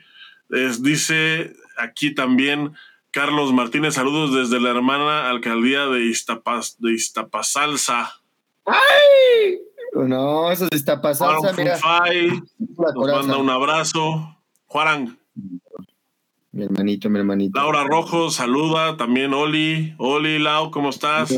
[0.81, 2.73] dice aquí también
[3.09, 3.95] Carlos Martínez.
[3.95, 8.21] Saludos desde la hermana alcaldía de, Iztapas, de Iztapasalsa.
[8.65, 9.57] ¡Ay!
[9.95, 11.53] No, eso es Iztapasalsa.
[11.53, 11.79] Mira.
[12.93, 14.37] nos manda un abrazo.
[14.67, 15.17] Juan.
[16.51, 17.59] Mi hermanito, mi hermanito.
[17.59, 18.95] Laura Rojo, saluda.
[18.95, 19.95] También Oli.
[19.97, 21.35] Oli, Lau, ¿cómo estás?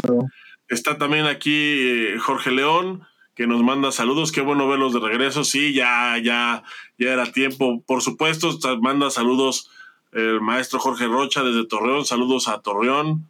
[0.72, 3.04] Está también aquí eh, Jorge León,
[3.36, 4.32] que nos manda saludos.
[4.32, 5.44] Qué bueno verlos de regreso.
[5.44, 6.64] Sí, ya, ya,
[6.98, 7.84] ya era tiempo.
[7.86, 9.70] Por supuesto, manda saludos
[10.14, 12.06] el maestro Jorge Rocha desde Torreón.
[12.06, 13.28] Saludos a Torreón.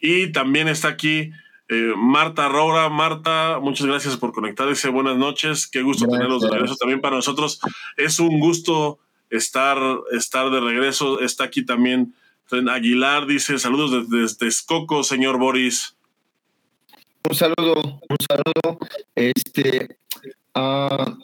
[0.00, 1.30] Y también está aquí
[1.68, 2.88] eh, Marta Roura.
[2.88, 4.66] Marta, muchas gracias por conectar.
[4.66, 5.66] Dice buenas noches.
[5.66, 6.76] Qué gusto tenerlos de regreso.
[6.76, 7.60] También para nosotros
[7.98, 8.98] es un gusto
[9.28, 9.78] estar,
[10.12, 11.20] estar de regreso.
[11.20, 12.14] Está aquí también
[12.70, 15.96] Aguilar, dice saludos desde, Escoco, señor Boris.
[17.28, 18.78] Un saludo, un saludo.
[19.14, 19.96] Este,
[20.54, 21.18] uh,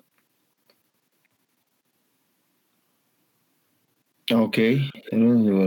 [4.34, 4.58] ok.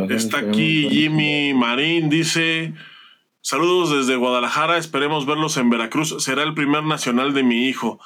[0.10, 2.74] Está aquí Jimmy Marín, dice
[3.42, 6.24] saludos desde Guadalajara, esperemos verlos en Veracruz.
[6.24, 8.00] Será el primer nacional de mi hijo.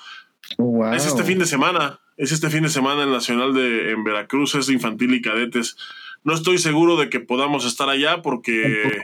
[0.93, 4.55] Es este fin de semana es este fin de semana el Nacional de en Veracruz,
[4.55, 5.75] es infantil y cadetes.
[6.23, 9.01] No estoy seguro de que podamos estar allá porque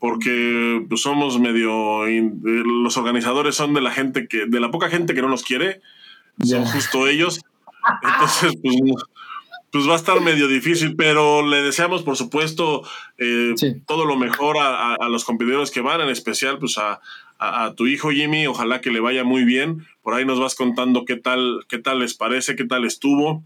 [0.00, 5.14] porque pues, somos medio los organizadores son de la gente que de la poca gente
[5.14, 5.80] que no nos quiere,
[6.42, 7.40] son justo ellos.
[8.02, 8.76] Entonces pues,
[9.70, 12.82] pues, va a estar medio difícil, pero le deseamos por supuesto
[13.18, 13.54] eh,
[13.86, 17.00] todo lo mejor a, a, los competidores que van, en especial pues a,
[17.38, 19.86] a, tu hijo Jimmy, ojalá que le vaya muy bien.
[20.02, 23.44] Por ahí nos vas contando qué tal, qué tal les parece, qué tal estuvo.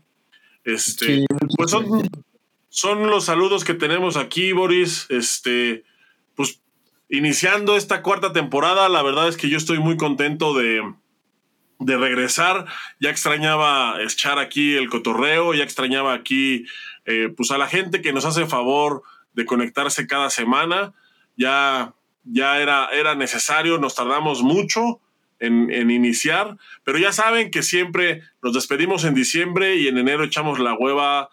[0.64, 1.26] Este,
[1.56, 2.08] pues son,
[2.68, 5.06] son los saludos que tenemos aquí, Boris.
[5.10, 5.84] Este,
[6.34, 6.60] pues
[7.08, 10.82] iniciando esta cuarta temporada, la verdad es que yo estoy muy contento de,
[11.78, 12.66] de regresar.
[13.00, 16.64] Ya extrañaba echar aquí el cotorreo, ya extrañaba aquí
[17.04, 19.02] eh, pues a la gente que nos hace favor
[19.34, 20.94] de conectarse cada semana.
[21.36, 25.00] Ya ya era, era necesario, nos tardamos mucho
[25.38, 30.60] en, iniciar, pero ya saben que siempre nos despedimos en diciembre y en enero echamos
[30.60, 31.30] la hueva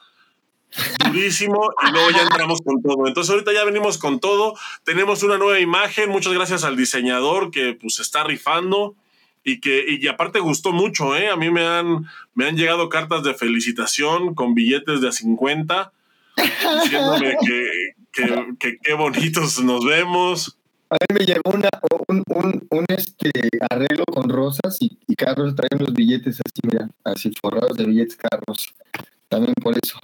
[1.06, 3.08] durísimo y luego ya entramos con todo.
[3.08, 7.74] Entonces ahorita ya venimos con todo, tenemos una nueva imagen, muchas gracias al diseñador que
[7.74, 8.96] pues está rifando
[9.44, 11.30] y que y aparte gustó mucho, ¿eh?
[11.30, 12.06] A mí me han,
[12.36, 15.92] me han llegado cartas de felicitación con billetes de a 50
[16.84, 17.36] diciéndome
[18.12, 20.56] que qué bonitos nos vemos.
[20.92, 21.70] A mí me llegó una,
[22.08, 23.30] un, un, un este
[23.70, 28.18] arreglo con rosas y, y Carlos trae unos billetes así, mira, así forrados de billetes
[28.18, 28.74] Carlos.
[29.28, 30.00] También por eso.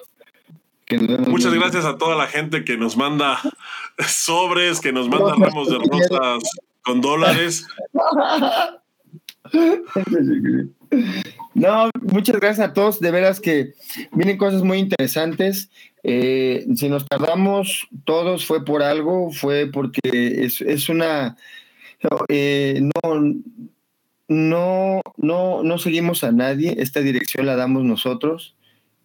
[1.28, 3.40] Muchas gracias a toda la gente que nos manda
[4.08, 6.44] sobres, que nos manda ramos de rosas
[6.84, 7.66] con dólares.
[11.56, 13.00] No, muchas gracias a todos.
[13.00, 13.74] De veras que
[14.12, 15.70] vienen cosas muy interesantes.
[16.04, 20.00] Eh, si nos tardamos todos fue por algo, fue porque
[20.46, 21.36] es, es una...
[22.28, 23.34] Eh, no,
[24.28, 28.56] no, no, no seguimos a nadie, esta dirección la damos nosotros.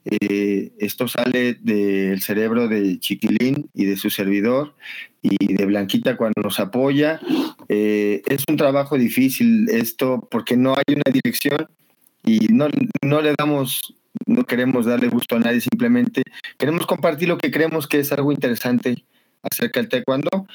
[0.04, 4.74] Eh, esto sale del cerebro de Chiquilín y de su servidor
[5.22, 7.20] y de Blanquita cuando nos apoya.
[7.68, 11.68] es un trabajo difícil esto porque no hay una dirección
[12.24, 12.68] y no,
[13.02, 13.94] no le damos,
[14.26, 16.22] no queremos darle gusto a nadie, simplemente
[16.58, 19.04] queremos compartir lo que creemos que es algo interesante
[19.42, 20.46] acerca del taekwondo.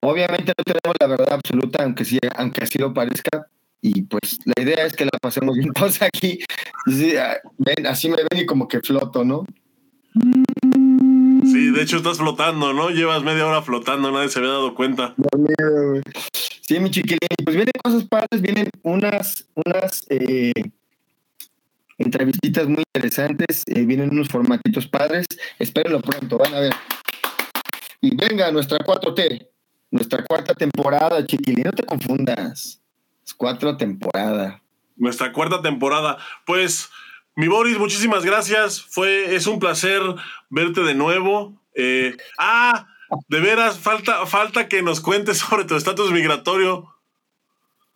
[0.00, 3.48] Obviamente no tenemos la verdad absoluta, aunque sí, aunque así lo parezca,
[3.80, 6.38] y pues la idea es que la pasemos bien todos aquí.
[6.86, 9.44] Ah, ven, así me ven y como que floto, ¿no?
[11.44, 12.90] Sí, de hecho estás flotando, ¿no?
[12.90, 15.14] Llevas media hora flotando, nadie se había dado cuenta.
[16.60, 20.52] Sí, mi chiquilín, pues vienen cosas padres, vienen unas, unas eh,
[21.98, 25.26] entrevistitas muy interesantes, eh, vienen unos formatitos padres,
[25.58, 26.74] espérenlo pronto, van a ver.
[28.00, 29.48] Y venga, nuestra 4T,
[29.90, 32.80] nuestra cuarta temporada, chiquilín, no te confundas,
[33.24, 34.62] es cuatro temporada.
[34.98, 36.90] Nuestra cuarta temporada, pues...
[37.36, 38.82] Mi Boris, muchísimas gracias.
[38.82, 40.02] Fue, es un placer
[40.50, 41.54] verte de nuevo.
[41.72, 42.88] Eh, ah,
[43.28, 46.92] de veras, falta, falta que nos cuentes sobre tu estatus migratorio.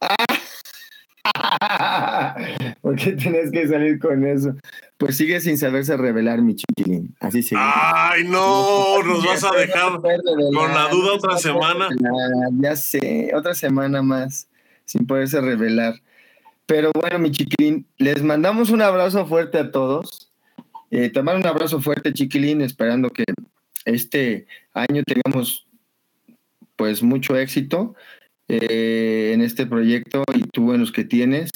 [2.80, 4.54] ¿Por qué tienes que salir con eso?
[5.02, 7.16] pues sigue sin saberse revelar, mi chiquilín.
[7.18, 7.60] Así sigue.
[7.60, 11.88] Ay, no, nos vas a dejar con la duda otra semana.
[12.60, 14.48] Ya sé, otra semana más
[14.84, 15.94] sin poderse revelar.
[16.66, 20.30] Pero bueno, mi chiquilín, les mandamos un abrazo fuerte a todos.
[20.90, 23.24] Eh, tomar un abrazo fuerte, chiquilín, esperando que
[23.84, 25.66] este año tengamos
[26.76, 27.94] pues mucho éxito
[28.48, 31.50] eh, en este proyecto y tú en los que tienes.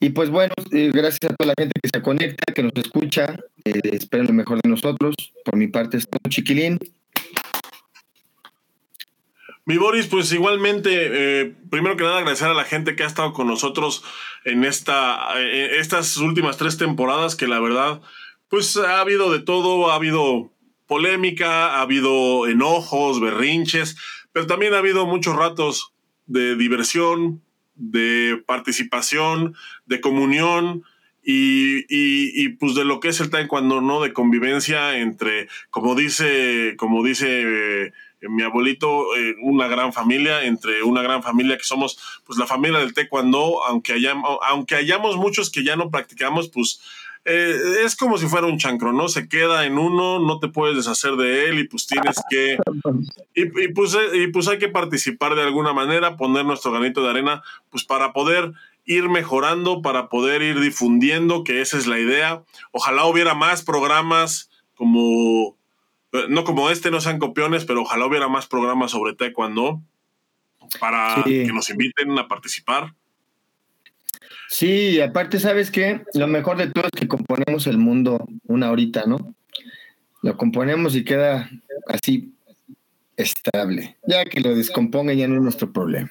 [0.00, 3.36] Y pues bueno, eh, gracias a toda la gente que se conecta, que nos escucha.
[3.64, 5.14] Eh, espero lo mejor de nosotros.
[5.44, 6.78] Por mi parte es todo, chiquilín.
[9.68, 13.34] Mi Boris, pues igualmente, eh, primero que nada agradecer a la gente que ha estado
[13.34, 14.02] con nosotros
[14.46, 18.00] en esta, estas últimas tres temporadas, que la verdad,
[18.48, 20.50] pues ha habido de todo, ha habido
[20.86, 23.98] polémica, ha habido enojos, berrinches,
[24.32, 25.92] pero también ha habido muchos ratos
[26.24, 27.42] de diversión,
[27.74, 29.54] de participación,
[29.84, 30.82] de comunión
[31.22, 34.00] y, y, pues de lo que es el taekwondo, ¿no?
[34.00, 37.92] De convivencia entre, como dice, como dice eh,
[38.22, 42.80] mi abuelito, eh, una gran familia, entre una gran familia que somos, pues la familia
[42.80, 46.80] del taekwondo, aunque, hayamos, aunque hayamos muchos que ya no practicamos, pues
[47.30, 49.08] eh, es como si fuera un chancro, ¿no?
[49.08, 52.56] Se queda en uno, no te puedes deshacer de él y pues tienes que...
[53.34, 57.10] Y, pues, eh, y pues hay que participar de alguna manera, poner nuestro granito de
[57.10, 58.52] arena, pues para poder
[58.86, 62.44] ir mejorando, para poder ir difundiendo, que esa es la idea.
[62.72, 65.57] Ojalá hubiera más programas como, eh,
[66.28, 69.82] no como este, no sean copiones, pero ojalá hubiera más programas sobre taekwondo
[70.80, 72.94] para que nos inviten a participar.
[74.48, 76.02] Sí, aparte, ¿sabes qué?
[76.14, 79.34] Lo mejor de todo es que componemos el mundo una horita, ¿no?
[80.22, 81.50] Lo componemos y queda
[81.86, 82.32] así
[83.16, 83.96] estable.
[84.06, 86.10] Ya que lo descomponga ya no es nuestro problema.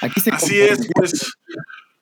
[0.00, 1.38] así es, pues,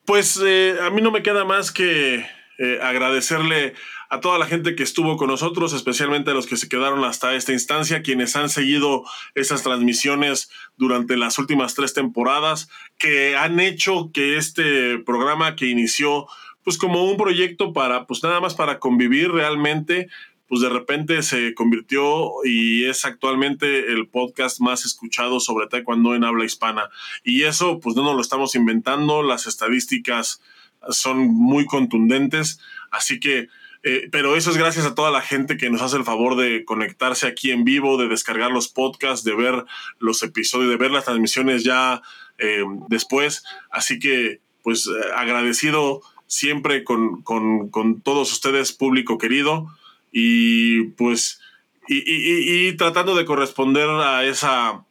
[0.04, 2.24] pues eh, a mí no me queda más que
[2.58, 3.74] eh, agradecerle
[4.08, 7.34] a toda la gente que estuvo con nosotros, especialmente a los que se quedaron hasta
[7.34, 9.04] esta instancia, quienes han seguido
[9.34, 16.26] esas transmisiones durante las últimas tres temporadas, que han hecho que este programa que inició
[16.64, 20.08] pues como un proyecto para pues nada más para convivir realmente
[20.48, 26.24] pues de repente se convirtió y es actualmente el podcast más escuchado sobre taekwondo en
[26.24, 26.88] habla hispana.
[27.22, 30.40] Y eso pues no nos lo estamos inventando, las estadísticas
[30.88, 33.48] son muy contundentes, así que
[33.82, 36.64] eh, pero eso es gracias a toda la gente que nos hace el favor de
[36.64, 39.64] conectarse aquí en vivo, de descargar los podcasts, de ver
[39.98, 42.02] los episodios, de ver las transmisiones ya
[42.38, 43.44] eh, después.
[43.70, 49.68] Así que, pues, eh, agradecido siempre con, con, todos ustedes, público querido,
[50.12, 51.40] y pues,
[51.86, 54.84] y tratando de corresponder a esa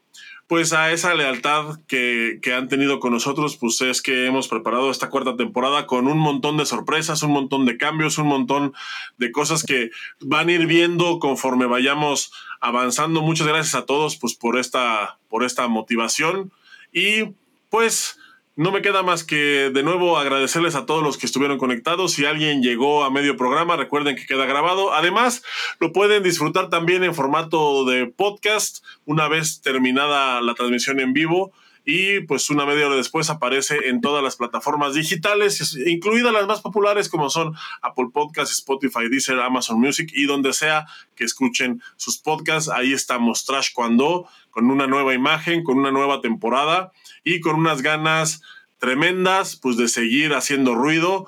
[0.48, 5.10] pues a esa lealtad que, han tenido con nosotros, pues es que hemos preparado esta
[5.10, 8.74] cuarta temporada con un montón de sorpresas, un montón de cambios, un montón
[9.18, 9.91] de cosas que
[10.22, 12.32] van a ir viendo conforme vayamos
[12.62, 13.22] avanzando.
[13.22, 16.52] Muchas gracias a todos pues por esta, por esta motivación
[16.93, 17.34] y
[17.70, 18.18] pues
[18.58, 22.14] no me queda más que de nuevo agradecerles a todos los que estuvieron conectados.
[22.14, 24.93] Si alguien llegó a medio programa, recuerden que queda grabado.
[24.93, 25.43] Además,
[25.80, 31.53] lo pueden disfrutar también en formato de podcast una vez terminada la transmisión en vivo.
[31.86, 36.60] Y pues una media hora después aparece en todas las plataformas digitales, incluidas las más
[36.60, 37.53] populares como son
[37.84, 42.70] Apple Podcasts, Spotify, Deezer, Amazon Music y donde sea que escuchen sus podcasts.
[42.70, 46.91] Ahí estamos Trash Cuando, con una nueva imagen, con una nueva temporada
[47.28, 48.41] y con unas ganas
[48.78, 51.28] tremendas, pues de seguir haciendo ruido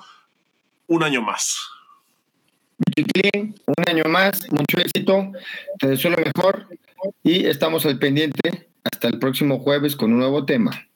[0.86, 1.68] un año más.
[2.96, 5.30] Un año más, mucho éxito,
[5.78, 6.66] te deseo lo mejor
[7.22, 10.86] y estamos al pendiente hasta el próximo jueves con un nuevo tema.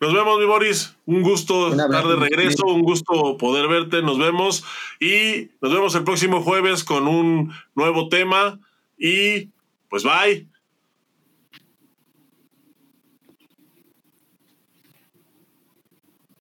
[0.00, 0.94] Nos vemos, mi Boris.
[1.06, 4.02] Un gusto estar de regreso, un gusto poder verte.
[4.02, 4.64] Nos vemos
[5.00, 8.60] y nos vemos el próximo jueves con un nuevo tema.
[8.98, 9.48] Y
[9.88, 10.46] pues bye.